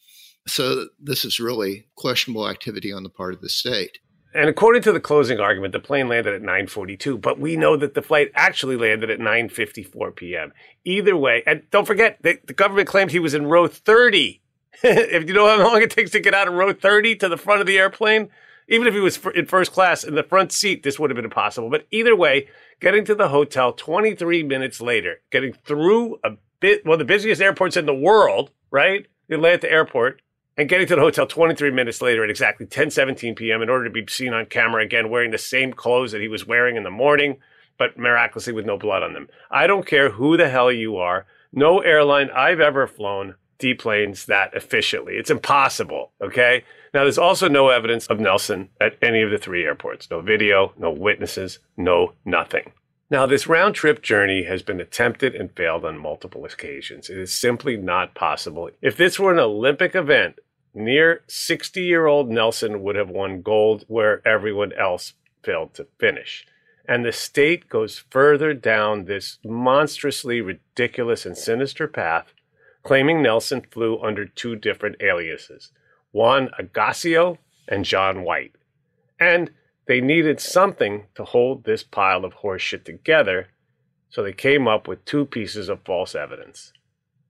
[0.47, 3.99] So this is really questionable activity on the part of the state.
[4.33, 7.95] And according to the closing argument, the plane landed at 9:42, but we know that
[7.95, 10.53] the flight actually landed at 9:54 p.m.
[10.85, 14.41] Either way, and don't forget the, the government claimed he was in row 30.
[14.85, 17.37] if you know how long it takes to get out of row 30 to the
[17.37, 18.31] front of the airplane,
[18.71, 21.25] even if he was in first class in the front seat, this would have been
[21.25, 21.69] impossible.
[21.69, 22.49] But either way,
[22.81, 27.43] getting to the hotel 23 minutes later, getting through a bit, one of the busiest
[27.43, 29.07] airports in the world, right?
[29.29, 30.23] The Atlanta airport,
[30.57, 33.61] and getting to the hotel 23 minutes later at exactly 10:17 p.m.
[33.61, 36.47] in order to be seen on camera again wearing the same clothes that he was
[36.47, 37.39] wearing in the morning,
[37.77, 39.29] but miraculously with no blood on them.
[39.51, 41.27] I don't care who the hell you are.
[41.53, 45.15] No airline I've ever flown deplanes that efficiently.
[45.15, 46.65] It's impossible, okay?
[46.93, 50.11] Now, there's also no evidence of Nelson at any of the three airports.
[50.11, 52.73] No video, no witnesses, no nothing.
[53.11, 57.11] Now, this round trip journey has been attempted and failed on multiple occasions.
[57.11, 58.71] It is simply not possible.
[58.83, 60.39] If this were an Olympic event,
[60.75, 66.47] near 60 year old Nelson would have won gold where everyone else failed to finish.
[66.87, 72.33] And the state goes further down this monstrously ridiculous and sinister path,
[72.83, 75.73] claiming Nelson flew under two different aliases
[76.13, 77.39] Juan Agasio
[77.69, 78.57] and John White.
[79.19, 79.51] And
[79.87, 83.49] they needed something to hold this pile of horseshit together,
[84.09, 86.73] so they came up with two pieces of false evidence.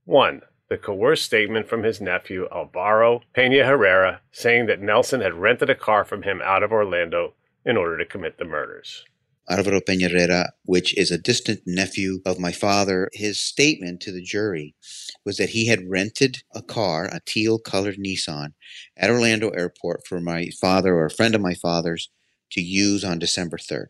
[0.04, 5.68] One, the coerced statement from his nephew Alvaro Pena Herrera saying that Nelson had rented
[5.68, 7.34] a car from him out of Orlando
[7.64, 9.04] in order to commit the murders.
[9.50, 14.22] Alvaro Pena Herrera, which is a distant nephew of my father, his statement to the
[14.22, 14.76] jury
[15.24, 18.52] was that he had rented a car, a teal colored Nissan,
[18.96, 22.10] at Orlando Airport for my father or a friend of my father's
[22.52, 23.88] to use on December 3rd.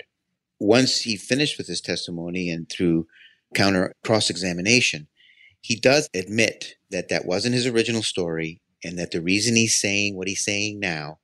[0.58, 3.06] Once he finished with his testimony and through
[3.54, 5.08] counter cross examination,
[5.60, 10.16] he does admit that that wasn't his original story and that the reason he's saying
[10.16, 11.18] what he's saying now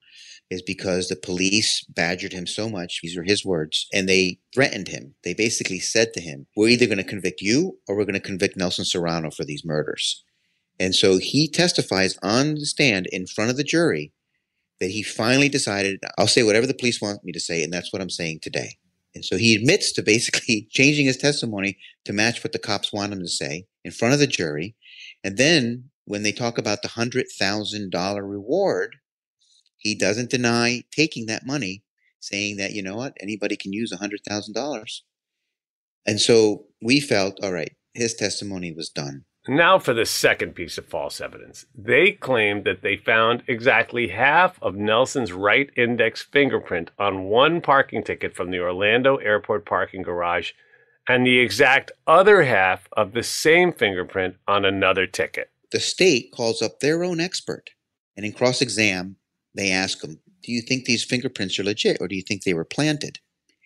[0.50, 3.00] is because the police badgered him so much.
[3.02, 3.86] These are his words.
[3.92, 5.14] And they threatened him.
[5.24, 8.20] They basically said to him, We're either going to convict you or we're going to
[8.20, 10.22] convict Nelson Serrano for these murders.
[10.78, 14.12] And so he testifies on the stand in front of the jury
[14.80, 17.92] that he finally decided, I'll say whatever the police want me to say, and that's
[17.92, 18.76] what I'm saying today.
[19.14, 23.12] And so he admits to basically changing his testimony to match what the cops want
[23.12, 24.76] him to say in front of the jury.
[25.24, 28.96] And then when they talk about the $100,000 reward,
[29.76, 31.84] he doesn't deny taking that money,
[32.20, 35.00] saying that, you know what, anybody can use $100,000.
[36.06, 39.24] And so we felt, all right, his testimony was done.
[39.48, 41.66] Now for the second piece of false evidence.
[41.72, 48.02] They claimed that they found exactly half of Nelson's right index fingerprint on one parking
[48.02, 50.50] ticket from the Orlando airport parking garage
[51.08, 55.50] and the exact other half of the same fingerprint on another ticket.
[55.70, 57.70] The state calls up their own expert
[58.16, 59.16] and in cross exam
[59.56, 62.54] they ask him, Do you think these fingerprints are legit or do you think they
[62.54, 63.18] were planted?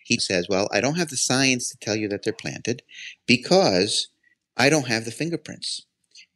[0.03, 2.83] He says, Well, I don't have the science to tell you that they're planted
[3.27, 4.07] because
[4.57, 5.85] I don't have the fingerprints.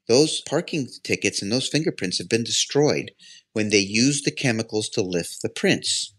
[0.07, 3.11] Those parking tickets and those fingerprints have been destroyed
[3.53, 6.13] when they used the chemicals to lift the prints.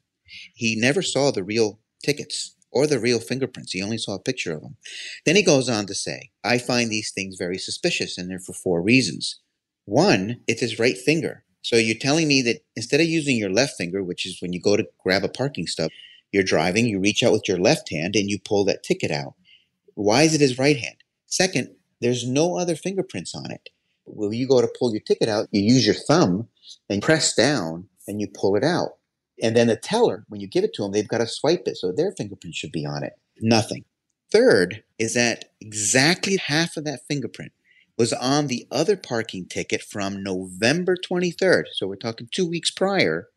[0.55, 3.73] He never saw the real tickets or the real fingerprints.
[3.73, 4.77] He only saw a picture of them.
[5.25, 8.53] Then he goes on to say, I find these things very suspicious, and they're for
[8.53, 9.41] four reasons.
[9.85, 11.45] One, it's his right finger.
[11.67, 14.61] So you're telling me that instead of using your left finger, which is when you
[14.61, 15.91] go to grab a parking stop,
[16.31, 19.35] you're driving, you reach out with your left hand and you pull that ticket out.
[19.95, 20.95] Why is it his right hand?
[21.27, 23.71] Second, there's no other fingerprints on it.
[24.05, 26.47] When you go to pull your ticket out, you use your thumb
[26.89, 28.91] and press down and you pull it out.
[29.43, 31.79] And then the teller, when you give it to them, they've got to swipe it.
[31.79, 33.15] So their fingerprint should be on it.
[33.41, 33.85] Nothing.
[34.31, 37.51] Third is that exactly half of that fingerprint
[37.97, 41.65] was on the other parking ticket from November 23rd.
[41.73, 43.29] So we're talking two weeks prior.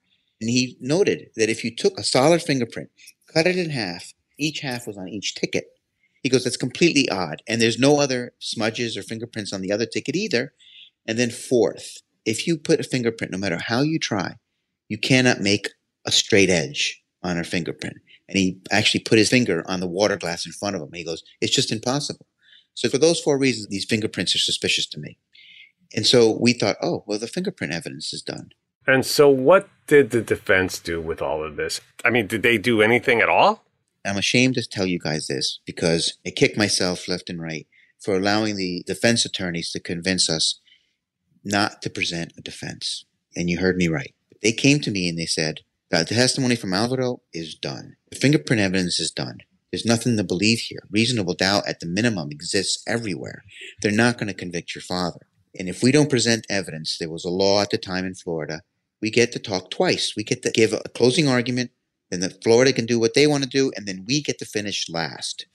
[0.41, 2.89] And he noted that if you took a solid fingerprint,
[3.33, 5.65] cut it in half, each half was on each ticket.
[6.23, 7.41] He goes, that's completely odd.
[7.47, 10.53] And there's no other smudges or fingerprints on the other ticket either.
[11.07, 14.35] And then fourth, if you put a fingerprint, no matter how you try,
[14.89, 15.69] you cannot make
[16.05, 17.97] a straight edge on a fingerprint.
[18.27, 20.89] And he actually put his finger on the water glass in front of him.
[20.93, 22.25] He goes, it's just impossible.
[22.79, 25.17] So for those four reasons, these fingerprints are suspicious to me.
[25.93, 28.53] And so we thought, oh, well, the fingerprint evidence is done.
[28.87, 31.81] And so what did the defense do with all of this?
[32.05, 33.65] I mean, did they do anything at all?
[34.05, 37.67] I'm ashamed to tell you guys this because I kick myself left and right
[37.99, 40.61] for allowing the defense attorneys to convince us
[41.43, 43.03] not to present a defense.
[43.35, 44.15] And you heard me right.
[44.41, 45.59] They came to me and they said,
[45.89, 47.97] the testimony from Alvaro is done.
[48.09, 49.39] The fingerprint evidence is done.
[49.71, 50.81] There's nothing to believe here.
[50.89, 53.43] Reasonable doubt at the minimum exists everywhere.
[53.81, 55.27] They're not going to convict your father.
[55.57, 58.61] And if we don't present evidence, there was a law at the time in Florida.
[59.01, 60.13] We get to talk twice.
[60.15, 61.71] We get to give a closing argument,
[62.09, 64.45] then the Florida can do what they want to do, and then we get to
[64.45, 65.45] finish last.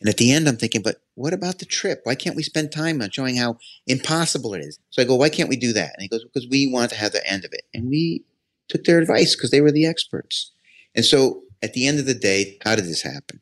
[0.00, 2.00] And at the end, I'm thinking, but what about the trip?
[2.04, 4.78] Why can't we spend time on showing how impossible it is?
[4.90, 5.92] So I go, why can't we do that?
[5.94, 7.62] And he goes, because we want to have the end of it.
[7.74, 8.24] And we
[8.68, 10.52] took their advice because they were the experts.
[10.94, 13.40] And so at the end of the day, how did this happen?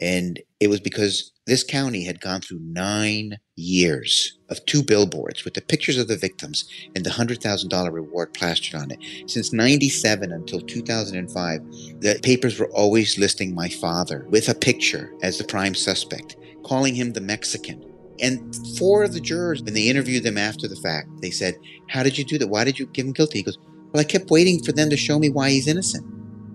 [0.00, 5.54] And it was because this county had gone through nine years of two billboards with
[5.54, 8.98] the pictures of the victims and the $100,000 reward plastered on it.
[9.28, 11.60] Since 97 until 2005,
[12.00, 16.94] the papers were always listing my father with a picture as the prime suspect, calling
[16.94, 17.84] him the Mexican.
[18.20, 21.56] And four of the jurors, when they interviewed them after the fact, they said,
[21.88, 22.48] How did you do that?
[22.48, 23.38] Why did you give him guilty?
[23.38, 23.58] He goes,
[23.92, 26.06] Well, I kept waiting for them to show me why he's innocent.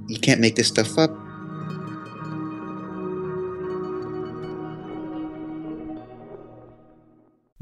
[0.08, 1.10] You can't make this stuff up.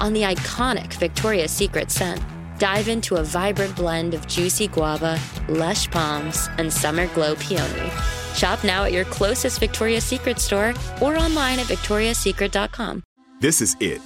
[0.00, 2.20] on the iconic Victoria's Secret scent.
[2.58, 5.18] Dive into a vibrant blend of juicy guava,
[5.48, 7.90] lush palms, and summer glow peony.
[8.34, 13.02] Shop now at your closest Victoria's Secret store or online at victoriassecret.com.
[13.40, 14.00] This is it.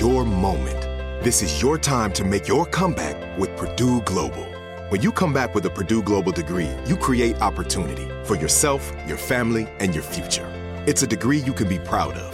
[0.00, 0.80] Your moment.
[1.24, 4.44] This is your time to make your comeback with Purdue Global.
[4.90, 9.16] When you come back with a Purdue Global degree, you create opportunity for yourself, your
[9.16, 10.46] family, and your future.
[10.86, 12.33] It's a degree you can be proud of,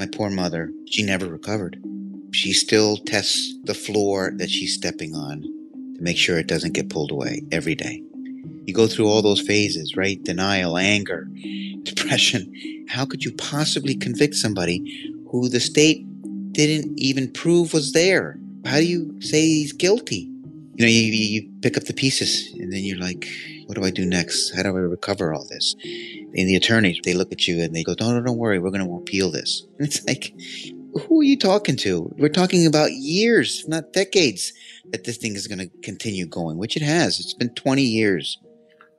[0.00, 1.78] My poor mother, she never recovered.
[2.32, 6.88] She still tests the floor that she's stepping on to make sure it doesn't get
[6.88, 8.02] pulled away every day.
[8.64, 10.18] You go through all those phases, right?
[10.22, 11.28] Denial, anger,
[11.82, 12.50] depression.
[12.88, 16.06] How could you possibly convict somebody who the state
[16.52, 18.38] didn't even prove was there?
[18.64, 20.32] How do you say he's guilty?
[20.76, 23.28] You know, you, you pick up the pieces and then you're like,
[23.66, 24.56] what do I do next?
[24.56, 25.76] How do I recover all this?
[26.36, 28.70] And the attorneys, they look at you and they go, no, no, don't worry, we're
[28.70, 29.66] going to appeal this.
[29.78, 30.34] And it's like,
[31.06, 32.12] who are you talking to?
[32.18, 34.52] We're talking about years, not decades,
[34.90, 37.18] that this thing is going to continue going, which it has.
[37.20, 38.38] It's been 20 years.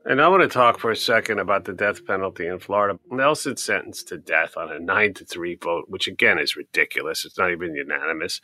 [0.04, 3.00] And I want to talk for a second about the death penalty in Florida.
[3.12, 7.24] Nelson sentenced to death on a nine to three vote, which again is ridiculous.
[7.24, 8.42] It's not even unanimous.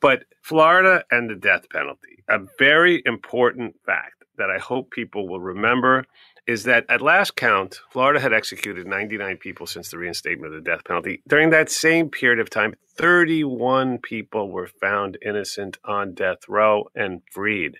[0.00, 5.40] But Florida and the death penalty, a very important fact that I hope people will
[5.40, 6.04] remember
[6.48, 10.70] is that at last count, Florida had executed 99 people since the reinstatement of the
[10.70, 11.22] death penalty.
[11.28, 17.20] During that same period of time, 31 people were found innocent on death row and
[17.30, 17.76] freed.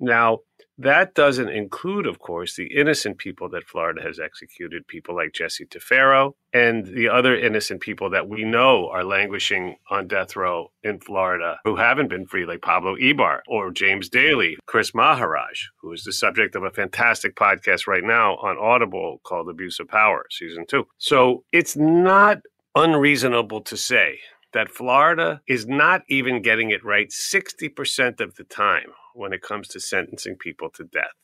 [0.00, 0.40] Now,
[0.78, 5.66] that doesn't include, of course, the innocent people that Florida has executed, people like Jesse
[5.66, 11.00] Tafero and the other innocent people that we know are languishing on death row in
[11.00, 16.04] Florida who haven't been free, like Pablo Ibar or James Dailey, Kris Maharaj, who is
[16.04, 20.64] the subject of a fantastic podcast right now on Audible called Abuse of Power, season
[20.64, 20.86] two.
[20.98, 22.38] So it's not
[22.76, 24.20] unreasonable to say
[24.52, 29.68] that Florida is not even getting it right 60% of the time when it comes
[29.68, 31.14] to sentencing people to death.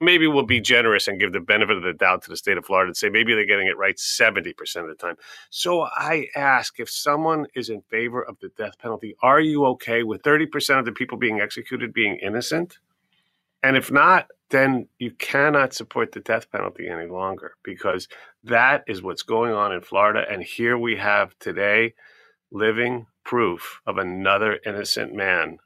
[0.00, 2.64] Maybe we'll be generous and give the benefit of the doubt to the state of
[2.64, 5.16] Florida and say maybe they're getting it right 70% of the time.
[5.50, 10.04] So I ask if someone is in favor of the death penalty, are you okay
[10.04, 12.78] with 30% of the people being executed being innocent?
[13.62, 18.08] And if not, then you cannot support the death penalty any longer because
[18.44, 20.24] that is what's going on in Florida.
[20.30, 21.94] And here we have today
[22.50, 25.58] living proof of another innocent man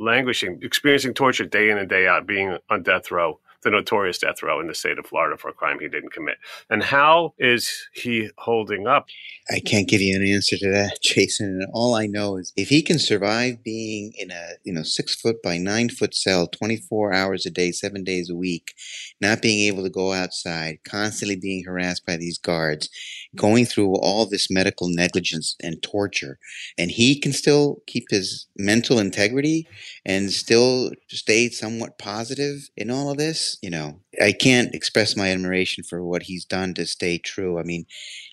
[0.00, 4.42] languishing, experiencing torture day in and day out, being on death row, the notorious death
[4.42, 6.36] row in the state of Florida for a crime he didn't commit.
[6.70, 9.06] And how is he holding up?
[9.50, 11.60] I can't give you an answer to that, Jason.
[11.60, 15.14] And all I know is if he can survive being in a you know six
[15.14, 18.74] foot by nine foot cell, twenty four hours a day, seven days a week,
[19.20, 22.88] not being able to go outside, constantly being harassed by these guards,
[23.36, 26.38] going through all this medical negligence and torture,
[26.78, 29.68] and he can still keep his mental integrity
[30.04, 35.30] and still stay somewhat positive in all of this, you know, I can't express my
[35.30, 37.58] admiration for what he's done to stay true.
[37.58, 37.86] I mean,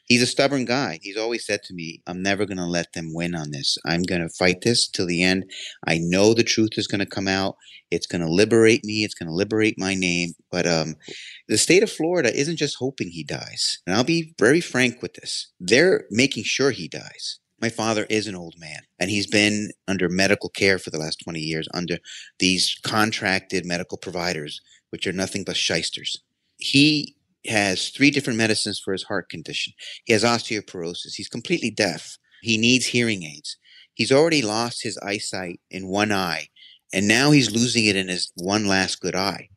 [0.07, 0.99] he's a stubborn guy.
[1.01, 3.77] He's always said to me, I'm never going to let them win on this.
[3.85, 5.45] I'm going to fight this till the end.
[5.85, 7.55] I know the truth is going to come out.
[7.91, 9.03] It's going to liberate me.
[9.03, 10.33] It's going to liberate my name.
[10.51, 10.95] But um,
[11.47, 13.79] the state of Florida isn't just hoping he dies.
[13.85, 15.51] And I'll be very frank with this.
[15.59, 17.39] They're making sure he dies.
[17.59, 21.21] My father is an old man and he's been under medical care for the last
[21.23, 21.97] 20 years under
[22.39, 26.21] these contracted medical providers, which are nothing but shysters.
[26.57, 27.16] He
[27.47, 29.73] has three different medicines for his heart condition.
[30.05, 31.15] He has osteoporosis.
[31.15, 32.17] He's completely deaf.
[32.41, 33.57] He needs hearing aids.
[33.93, 36.49] He's already lost his eyesight in one eye,
[36.93, 39.49] and now he's losing it in his one last good eye.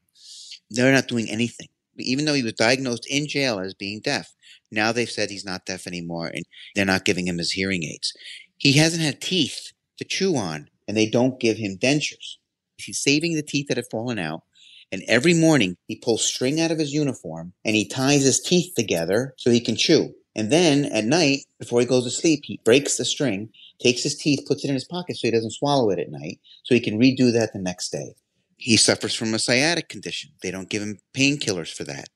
[0.70, 1.68] They're not doing anything.
[1.98, 4.34] Even though he was diagnosed in jail as being deaf,
[4.70, 8.14] now they've said he's not deaf anymore, and they're not giving him his hearing aids.
[8.56, 12.36] He hasn't had teeth to chew on, and they don't give him dentures.
[12.78, 14.42] He's saving the teeth that have fallen out
[14.92, 18.74] and every morning he pulls string out of his uniform and he ties his teeth
[18.74, 20.12] together so he can chew.
[20.36, 24.16] And then at night, before he goes to sleep, he breaks the string, takes his
[24.16, 26.80] teeth, puts it in his pocket so he doesn't swallow it at night, so he
[26.80, 28.14] can redo that the next day.
[28.56, 30.30] He suffers from a sciatic condition.
[30.42, 32.08] They don't give him painkillers for that.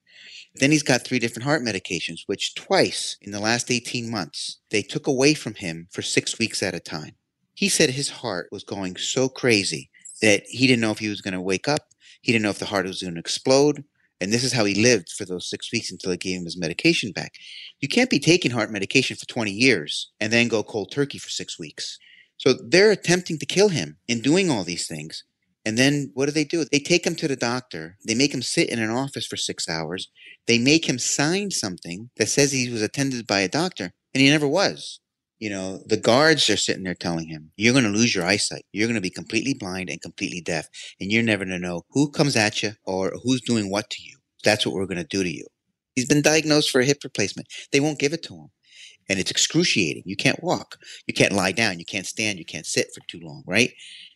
[0.57, 4.83] Then he's got three different heart medications, which twice in the last 18 months, they
[4.83, 7.17] took away from him for six weeks at a time.
[7.55, 9.91] He said his heart was going so crazy
[10.23, 11.89] that he didn't know if he was going to wake up
[12.25, 13.85] he didn't know if the heart was going to explode.
[14.21, 16.57] And this is how he lived for those six weeks until they gave him his
[16.57, 17.35] medication back.
[17.81, 21.29] You can't be taking heart medication for 20 years and then go cold turkey for
[21.29, 21.99] six weeks.
[22.39, 25.25] So they're attempting to kill him in doing all these things.
[25.67, 26.65] And then what do they do?
[26.65, 27.99] They take him to the doctor.
[28.07, 30.11] They make him sit in an office for six hours.
[30.47, 34.31] They make him sign something that says he was attended by a doctor, and he
[34.31, 35.01] never was.
[35.41, 38.65] You know, the guards are sitting there telling him, you're going to lose your eyesight.
[38.73, 40.69] You're going to be completely blind and completely deaf.
[41.01, 44.03] And you're never going to know who comes at you or who's doing what to
[44.03, 44.17] you.
[44.45, 45.47] That's what we're going to do to you.
[45.97, 47.49] He's been diagnosed for a hip replacement.
[47.73, 48.49] They won't give it to him.
[49.09, 50.05] And it's excruciating.
[50.07, 50.79] You can't walk.
[51.07, 51.79] You can't lie down.
[51.79, 52.39] You can't stand.
[52.39, 53.73] You can't sit for too long, right?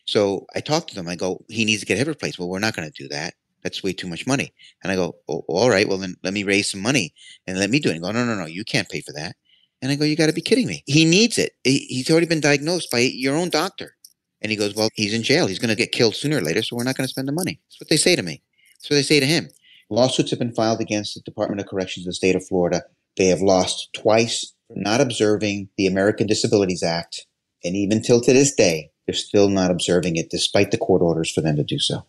[0.07, 1.07] So I talk to them.
[1.07, 2.39] I go, he needs to get a hip replacement.
[2.39, 3.35] Well, we're not going to do that.
[3.61, 4.51] That's way too much money.
[4.83, 7.13] And I go, oh, all right, well, then let me raise some money
[7.45, 7.93] and let me do it.
[7.93, 9.35] And go, no, no, no, you can't pay for that.
[9.81, 10.83] And I go, you got to be kidding me.
[10.85, 11.53] He needs it.
[11.63, 13.95] He's already been diagnosed by your own doctor.
[14.41, 15.47] And he goes, well, he's in jail.
[15.47, 17.33] He's going to get killed sooner or later, so we're not going to spend the
[17.33, 17.59] money.
[17.67, 18.41] That's what they say to me.
[18.77, 19.49] That's what they say to him.
[19.89, 22.83] Lawsuits have been filed against the Department of Corrections of the state of Florida
[23.17, 27.25] They have lost twice for not observing the American Disabilities Act,
[27.63, 31.31] and even till to this day, they're still not observing it despite the court orders
[31.31, 32.05] for them to do so.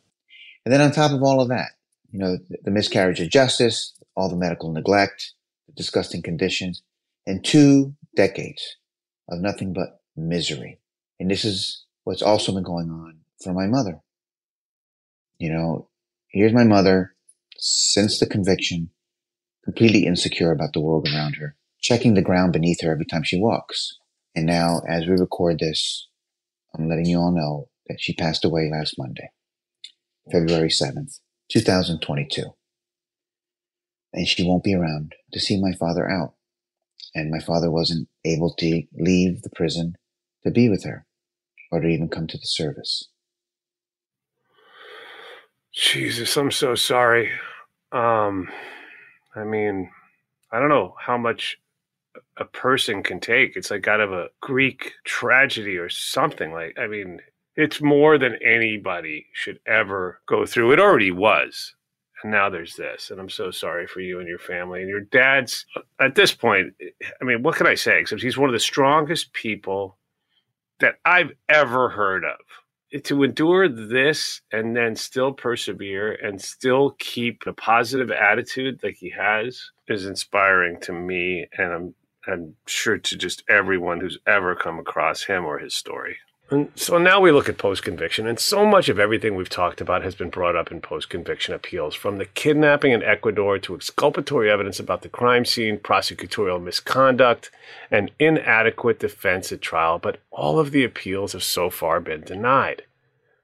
[0.64, 1.70] And then on top of all of that,
[2.12, 5.32] you know, the, the miscarriage of justice, all the medical neglect,
[5.66, 6.82] the disgusting conditions,
[7.30, 8.76] and two decades
[9.28, 10.80] of nothing but misery.
[11.20, 14.00] And this is what's also been going on for my mother.
[15.38, 15.88] You know,
[16.28, 17.14] here's my mother
[17.56, 18.90] since the conviction,
[19.64, 23.38] completely insecure about the world around her, checking the ground beneath her every time she
[23.38, 23.96] walks.
[24.34, 26.08] And now, as we record this,
[26.74, 29.30] I'm letting you all know that she passed away last Monday,
[30.32, 32.42] February 7th, 2022.
[34.14, 36.34] And she won't be around to see my father out.
[37.14, 39.96] And my father wasn't able to leave the prison
[40.44, 41.06] to be with her
[41.72, 43.08] or to even come to the service.
[45.72, 47.30] Jesus, I'm so sorry.
[47.92, 48.48] Um,
[49.34, 49.90] I mean,
[50.52, 51.58] I don't know how much
[52.36, 53.56] a person can take.
[53.56, 56.52] It's like out of a Greek tragedy or something.
[56.52, 57.20] Like, I mean,
[57.56, 60.72] it's more than anybody should ever go through.
[60.72, 61.74] It already was.
[62.22, 63.10] And now there's this.
[63.10, 64.80] And I'm so sorry for you and your family.
[64.80, 65.66] And your dad's,
[65.98, 66.74] at this point,
[67.20, 68.00] I mean, what can I say?
[68.00, 69.96] Except he's one of the strongest people
[70.80, 77.46] that I've ever heard of to endure this and then still persevere and still keep
[77.46, 81.94] a positive attitude like he has is inspiring to me and I'm
[82.26, 86.18] I'm sure to just everyone who's ever come across him or his story.
[86.50, 89.80] And so now we look at post conviction, and so much of everything we've talked
[89.80, 93.76] about has been brought up in post conviction appeals, from the kidnapping in Ecuador to
[93.76, 97.52] exculpatory evidence about the crime scene, prosecutorial misconduct,
[97.88, 100.00] and inadequate defense at trial.
[100.00, 102.82] But all of the appeals have so far been denied.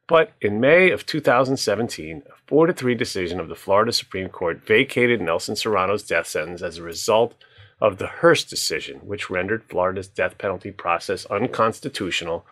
[0.09, 4.67] But in May of 2017, a 4 to 3 decision of the Florida Supreme Court
[4.67, 7.35] vacated Nelson Serrano's death sentence as a result
[7.81, 12.45] of the Hurst decision, which rendered Florida's death penalty process unconstitutional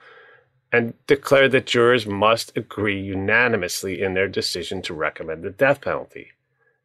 [0.75, 6.33] and declared that jurors must agree unanimously in their decision to recommend the death penalty.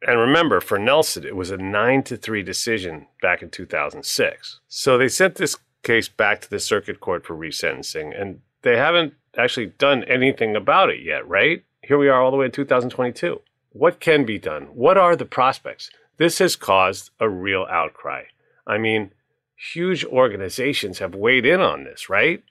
[0.06, 4.60] And remember, for Nelson, it was a 9 to 3 decision back in 2006.
[4.68, 9.14] So they sent this case back to the circuit court for resentencing, and they haven't
[9.36, 11.64] actually done anything about it yet, right?
[11.82, 13.40] Here we are all the way in 2022.
[13.70, 14.66] What can be done?
[14.66, 15.90] What are the prospects?
[16.16, 18.26] This has caused a real outcry.
[18.64, 19.10] I mean,
[19.56, 22.44] huge organizations have weighed in on this, right?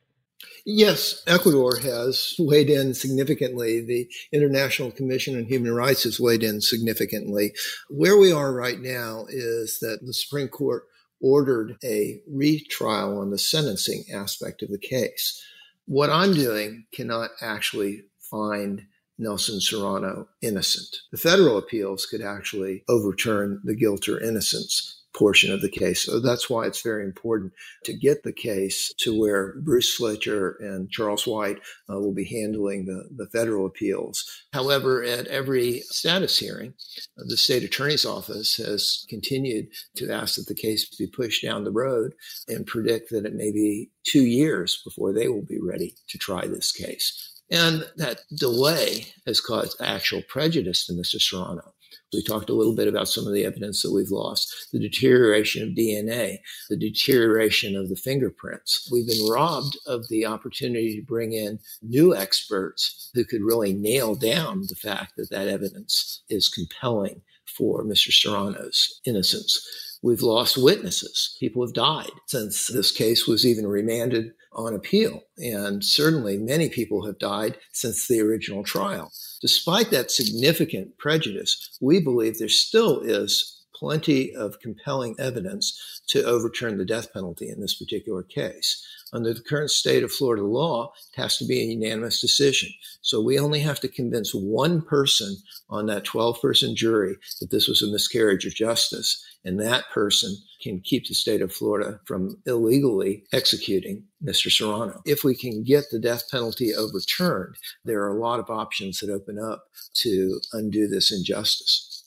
[0.66, 3.82] Yes, Ecuador has weighed in significantly.
[3.82, 7.54] The International Commission on Human Rights has weighed in significantly.
[7.90, 10.84] Where we are right now is that the Supreme Court
[11.22, 15.44] ordered a retrial on the sentencing aspect of the case.
[15.86, 18.86] What I'm doing cannot actually find
[19.18, 20.98] Nelson Serrano innocent.
[21.12, 26.06] The federal appeals could actually overturn the guilt or innocence portion of the case.
[26.06, 27.52] So that's why it's very important
[27.84, 31.60] to get the case to where Bruce Fletcher and Charles White
[31.90, 34.24] uh, will be handling the, the federal appeals.
[34.54, 36.74] However, at every status hearing,
[37.20, 39.68] uh, the state attorney's office has continued
[39.98, 42.14] to ask that the case be pushed down the road
[42.48, 46.48] and predict that it may be two years before they will be ready to try
[46.48, 47.42] this case.
[47.52, 51.20] And that delay has caused actual prejudice to Mr.
[51.20, 51.74] Serrano.
[52.14, 55.62] We talked a little bit about some of the evidence that we've lost, the deterioration
[55.64, 56.40] of DNA,
[56.70, 58.90] the deterioration of the fingerprints.
[58.92, 64.16] We've been robbed of the opportunity to bring in new experts who could really nail
[64.16, 68.12] down the fact that that evidence is compelling for Mr.
[68.12, 69.60] Serrano's innocence.
[70.02, 71.36] We've lost witnesses.
[71.40, 75.22] People have died since this case was even remanded on appeal.
[75.38, 79.12] And certainly many people have died since the original trial.
[79.42, 86.78] Despite that significant prejudice, we believe there still is plenty of compelling evidence to overturn
[86.78, 88.86] the death penalty in this particular case.
[89.12, 92.70] Under the current state of Florida law, it has to be a unanimous decision.
[93.02, 95.36] So we only have to convince one person
[95.70, 99.24] on that 12 person jury that this was a miscarriage of justice.
[99.46, 104.52] And that person can keep the state of Florida from illegally executing Mr.
[104.52, 105.02] Serrano.
[105.06, 107.56] If we can get the death penalty overturned,
[107.86, 109.64] there are a lot of options that open up
[109.96, 112.04] to undo this injustice.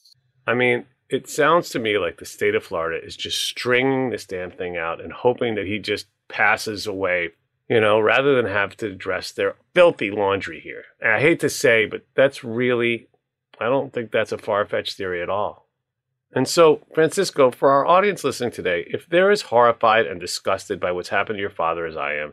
[0.46, 4.26] I mean, it sounds to me like the state of Florida is just stringing this
[4.26, 7.28] damn thing out and hoping that he just passes away,
[7.68, 10.84] you know, rather than have to address their filthy laundry here.
[11.00, 13.08] And I hate to say, but that's really,
[13.60, 15.68] I don't think that's a far fetched theory at all.
[16.34, 20.90] And so, Francisco, for our audience listening today, if they're as horrified and disgusted by
[20.90, 22.32] what's happened to your father as I am,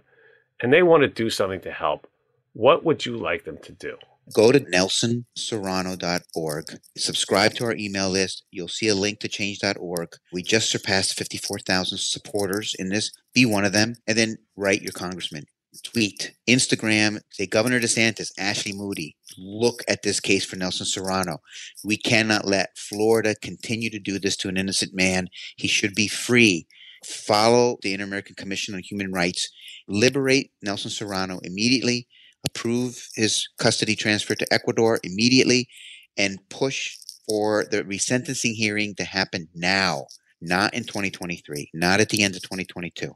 [0.62, 2.08] and they want to do something to help,
[2.54, 3.98] what would you like them to do?
[4.34, 6.66] Go to nelsonserrano.org,
[6.98, 8.44] subscribe to our email list.
[8.52, 10.16] You'll see a link to change.org.
[10.32, 13.12] We just surpassed 54,000 supporters in this.
[13.34, 15.46] Be one of them, and then write your congressman.
[15.84, 21.38] Tweet, Instagram, say Governor DeSantis, Ashley Moody, look at this case for Nelson Serrano.
[21.84, 25.30] We cannot let Florida continue to do this to an innocent man.
[25.58, 26.68] He should be free.
[27.06, 29.50] Follow the Inter American Commission on Human Rights.
[29.88, 32.08] Liberate Nelson Serrano immediately
[32.46, 35.68] approve his custody transfer to Ecuador immediately
[36.18, 36.96] and push
[37.28, 40.06] for the resentencing hearing to happen now,
[40.42, 43.12] not in 2023, not at the end of 2022.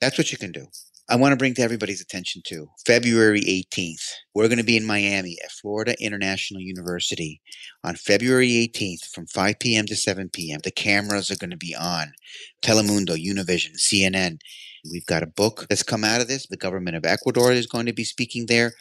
[0.00, 0.66] That's what you can do.
[1.08, 2.68] I want to bring to everybody's attention too.
[2.84, 4.10] February 18th.
[4.34, 7.40] We're going to be in Miami at Florida International University
[7.84, 9.86] on February 18th from 5 p.m.
[9.86, 10.58] to 7 p.m.
[10.64, 12.12] The cameras are going to be on
[12.60, 14.38] Telemundo, Univision, CNN.
[14.90, 16.46] We've got a book that's come out of this.
[16.46, 18.72] The government of Ecuador is going to be speaking there.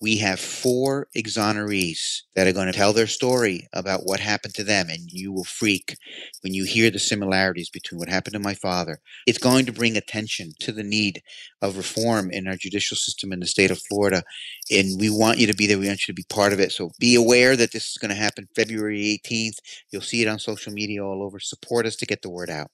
[0.00, 4.64] We have four exonerees that are going to tell their story about what happened to
[4.64, 5.96] them, and you will freak
[6.42, 9.00] when you hear the similarities between what happened to my father.
[9.26, 11.22] It's going to bring attention to the need
[11.62, 14.22] of reform in our judicial system in the state of Florida,
[14.70, 15.78] and we want you to be there.
[15.78, 16.72] We want you to be part of it.
[16.72, 19.58] So be aware that this is going to happen February 18th.
[19.90, 21.40] You'll see it on social media all over.
[21.40, 22.70] Support us to get the word out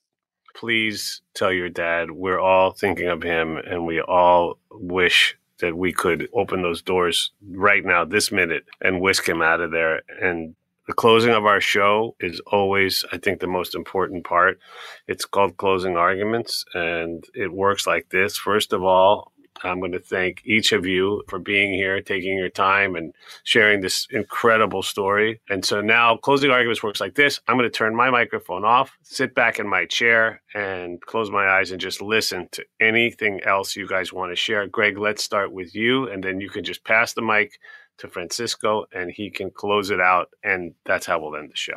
[0.55, 5.93] please tell your dad we're all thinking of him and we all wish that we
[5.93, 10.03] could open those doors right now, this minute, and whisk him out of there.
[10.21, 10.55] And
[10.87, 14.59] the closing of our show is always, I think, the most important part.
[15.07, 18.37] It's called closing arguments, and it works like this.
[18.37, 19.33] First of all,
[19.63, 23.81] I'm going to thank each of you for being here, taking your time, and sharing
[23.81, 25.41] this incredible story.
[25.49, 28.97] And so now, closing arguments works like this I'm going to turn my microphone off,
[29.03, 33.77] sit back in my chair, and close my eyes and just listen to anything else
[33.77, 34.67] you guys want to share.
[34.67, 37.59] Greg, let's start with you, and then you can just pass the mic
[37.99, 40.29] to Francisco, and he can close it out.
[40.43, 41.77] And that's how we'll end the show.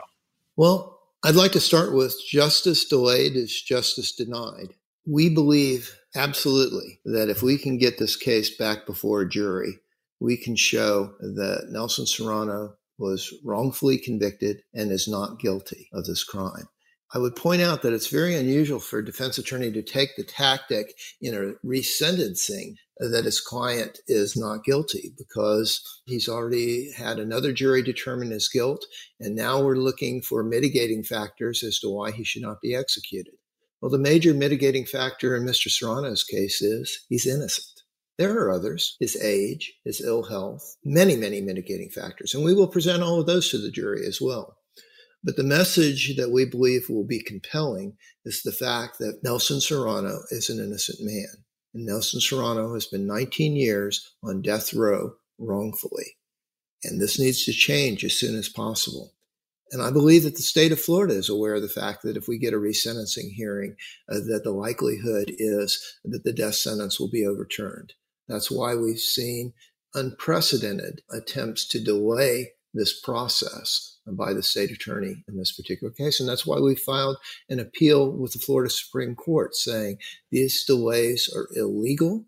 [0.56, 4.74] Well, I'd like to start with justice delayed is justice denied.
[5.06, 9.80] We believe absolutely that if we can get this case back before a jury,
[10.20, 16.24] we can show that Nelson Serrano was wrongfully convicted and is not guilty of this
[16.24, 16.70] crime.
[17.16, 20.24] I would point out that it's very unusual for a defense attorney to take the
[20.24, 27.52] tactic in a resentencing that his client is not guilty because he's already had another
[27.52, 28.86] jury determine his guilt.
[29.20, 33.34] And now we're looking for mitigating factors as to why he should not be executed.
[33.84, 35.70] Well, the major mitigating factor in Mr.
[35.70, 37.82] Serrano's case is he's innocent.
[38.18, 42.34] There are others, his age, his ill health, many, many mitigating factors.
[42.34, 44.56] And we will present all of those to the jury as well.
[45.22, 50.20] But the message that we believe will be compelling is the fact that Nelson Serrano
[50.32, 51.44] is an innocent man.
[51.74, 56.16] And Nelson Serrano has been 19 years on death row wrongfully.
[56.86, 59.12] And this needs to change as soon as possible.
[59.74, 62.28] And I believe that the state of Florida is aware of the fact that if
[62.28, 63.76] we get a resentencing hearing,
[64.08, 67.94] uh, that the likelihood is that the death sentence will be overturned.
[68.28, 69.54] That's why we've seen
[69.96, 76.20] unprecedented attempts to delay this process by the state attorney in this particular case.
[76.20, 77.18] And that's why we filed
[77.50, 79.98] an appeal with the Florida Supreme Court saying
[80.32, 82.26] these delays are illegal,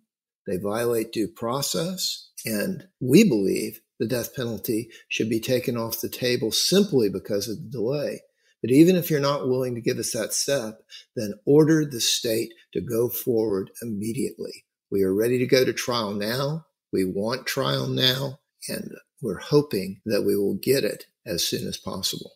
[0.47, 6.09] they violate due process, and we believe the death penalty should be taken off the
[6.09, 8.21] table simply because of the delay.
[8.61, 10.79] But even if you're not willing to give us that step,
[11.15, 14.65] then order the state to go forward immediately.
[14.91, 16.65] We are ready to go to trial now.
[16.91, 18.91] We want trial now, and
[19.21, 22.31] we're hoping that we will get it as soon as possible.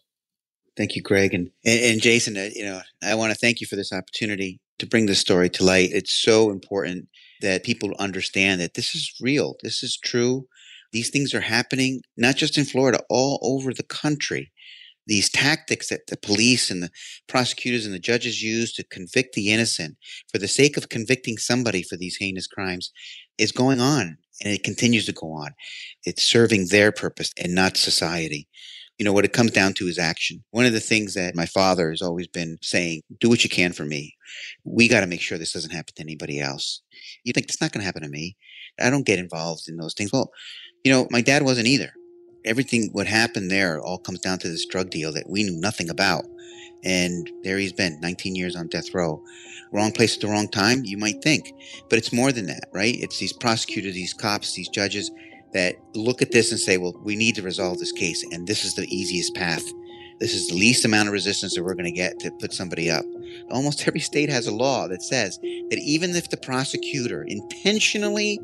[0.77, 1.33] Thank you, Greg.
[1.33, 4.59] And, and, and Jason, uh, you know, I want to thank you for this opportunity
[4.79, 5.89] to bring this story to light.
[5.91, 7.09] It's so important
[7.41, 9.55] that people understand that this is real.
[9.63, 10.47] This is true.
[10.91, 14.51] These things are happening not just in Florida, all over the country.
[15.07, 16.91] These tactics that the police and the
[17.27, 19.97] prosecutors and the judges use to convict the innocent
[20.31, 22.91] for the sake of convicting somebody for these heinous crimes
[23.39, 25.51] is going on and it continues to go on.
[26.05, 28.47] It's serving their purpose and not society.
[28.99, 30.43] You know, what it comes down to is action.
[30.51, 33.71] One of the things that my father has always been saying, do what you can
[33.71, 34.13] for me.
[34.65, 36.81] We got to make sure this doesn't happen to anybody else.
[37.23, 38.35] You think it's not going to happen to me.
[38.79, 40.11] I don't get involved in those things.
[40.11, 40.31] Well,
[40.83, 41.91] you know, my dad wasn't either.
[42.45, 45.89] Everything what happened there all comes down to this drug deal that we knew nothing
[45.89, 46.25] about.
[46.83, 49.21] And there he's been, 19 years on death row.
[49.71, 51.51] Wrong place at the wrong time, you might think.
[51.89, 52.95] But it's more than that, right?
[52.95, 55.11] It's these prosecutors, these cops, these judges
[55.53, 58.23] that look at this and say, well, we need to resolve this case.
[58.31, 59.63] And this is the easiest path
[60.19, 62.91] This is the least amount of resistance that we're going to get to put somebody
[62.91, 63.05] up.
[63.51, 68.39] Almost every state has a law that says that even if the prosecutor intentionally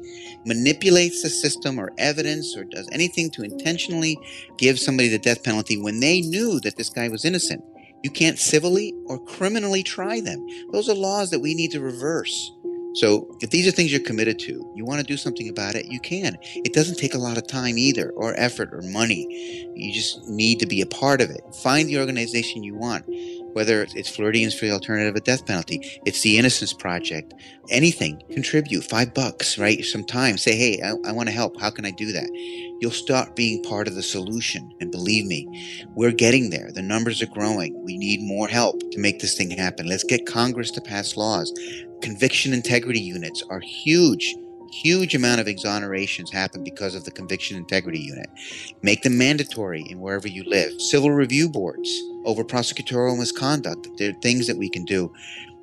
[0.46, 4.18] manipulates the system or evidence or does anything to intentionally
[4.58, 7.64] give somebody the death penalty when they knew that this guy was innocent,
[8.04, 10.46] you can't civilly or criminally try them.
[10.72, 12.52] Those are laws that we need to reverse.
[12.96, 15.88] So if these are things you're committed to, you want to do something about it,
[15.88, 16.38] you can.
[16.56, 19.28] It doesn't take a lot of time either, or effort, or money.
[19.76, 21.42] You just need to be a part of it.
[21.62, 23.06] Find the organization you want,
[23.56, 27.34] whether it's Floridians for the Alternative of Death Penalty, it's the Innocence Project,
[27.70, 28.22] anything.
[28.32, 29.84] Contribute five bucks, right?
[29.86, 30.38] Some time.
[30.38, 31.60] Say, hey, I, I want to help.
[31.60, 32.30] How can I do that?
[32.82, 34.70] You'll start being part of the solution.
[34.82, 36.70] And believe me, we're getting there.
[36.74, 37.82] The numbers are growing.
[37.86, 39.88] We need more help to make this thing happen.
[39.88, 41.54] Let's get Congress to pass laws
[42.02, 44.36] conviction integrity units are huge
[44.84, 48.30] huge amount of exonerations happen because of the conviction integrity unit.
[48.82, 50.82] Make them mandatory in wherever you live.
[50.82, 51.90] Civil review boards
[52.26, 53.88] over prosecutorial misconduct.
[53.98, 55.14] There are things that we can do.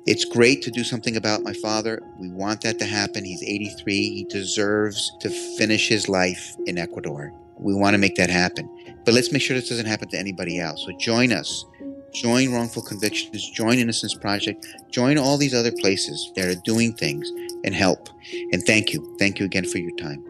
[0.05, 2.01] It's great to do something about my father.
[2.19, 3.23] We want that to happen.
[3.23, 7.31] He's 83 he deserves to finish his life in ecuador.
[7.57, 8.69] We want to make that happen.
[9.05, 10.83] But let's make sure this doesn't happen to anybody else.
[10.85, 11.65] So join us
[12.13, 17.29] join Wrongful Convictions, join Innocence Project, join all these other places that are doing things
[17.63, 18.09] and help.
[18.51, 19.15] And thank you.
[19.19, 20.23] Thank you again for your time.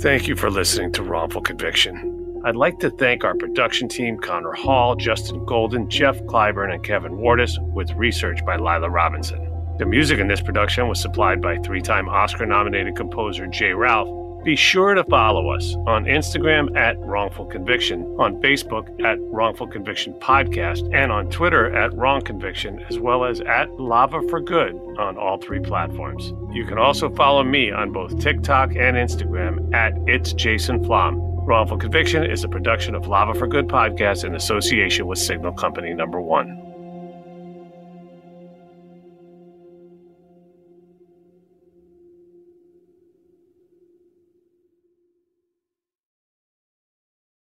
[0.00, 2.42] Thank you for listening to Wrongful Conviction.
[2.42, 7.12] I'd like to thank our production team, Connor Hall, Justin Golden, Jeff Clyburn, and Kevin
[7.18, 9.46] Wardis, with research by Lila Robinson.
[9.78, 13.74] The music in this production was supplied by three time Oscar nominated composer J.
[13.74, 14.08] Ralph
[14.42, 20.14] be sure to follow us on Instagram at Wrongful Conviction, on Facebook at Wrongful Conviction
[20.14, 25.18] Podcast, and on Twitter at Wrong Conviction, as well as at Lava for Good on
[25.18, 26.32] all three platforms.
[26.52, 31.20] You can also follow me on both TikTok and Instagram at It's Jason Flom.
[31.46, 35.92] Wrongful Conviction is a production of Lava for Good podcast in association with Signal Company
[35.94, 36.69] Number One.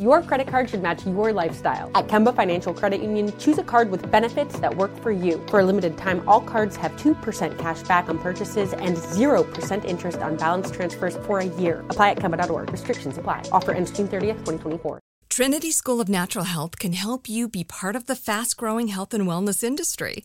[0.00, 1.90] Your credit card should match your lifestyle.
[1.94, 5.44] At Kemba Financial Credit Union, choose a card with benefits that work for you.
[5.48, 10.18] For a limited time, all cards have 2% cash back on purchases and 0% interest
[10.22, 11.84] on balance transfers for a year.
[11.90, 12.72] Apply at Kemba.org.
[12.72, 13.42] Restrictions apply.
[13.52, 14.98] Offer ends June 30th, 2024.
[15.28, 19.12] Trinity School of Natural Health can help you be part of the fast growing health
[19.12, 20.24] and wellness industry.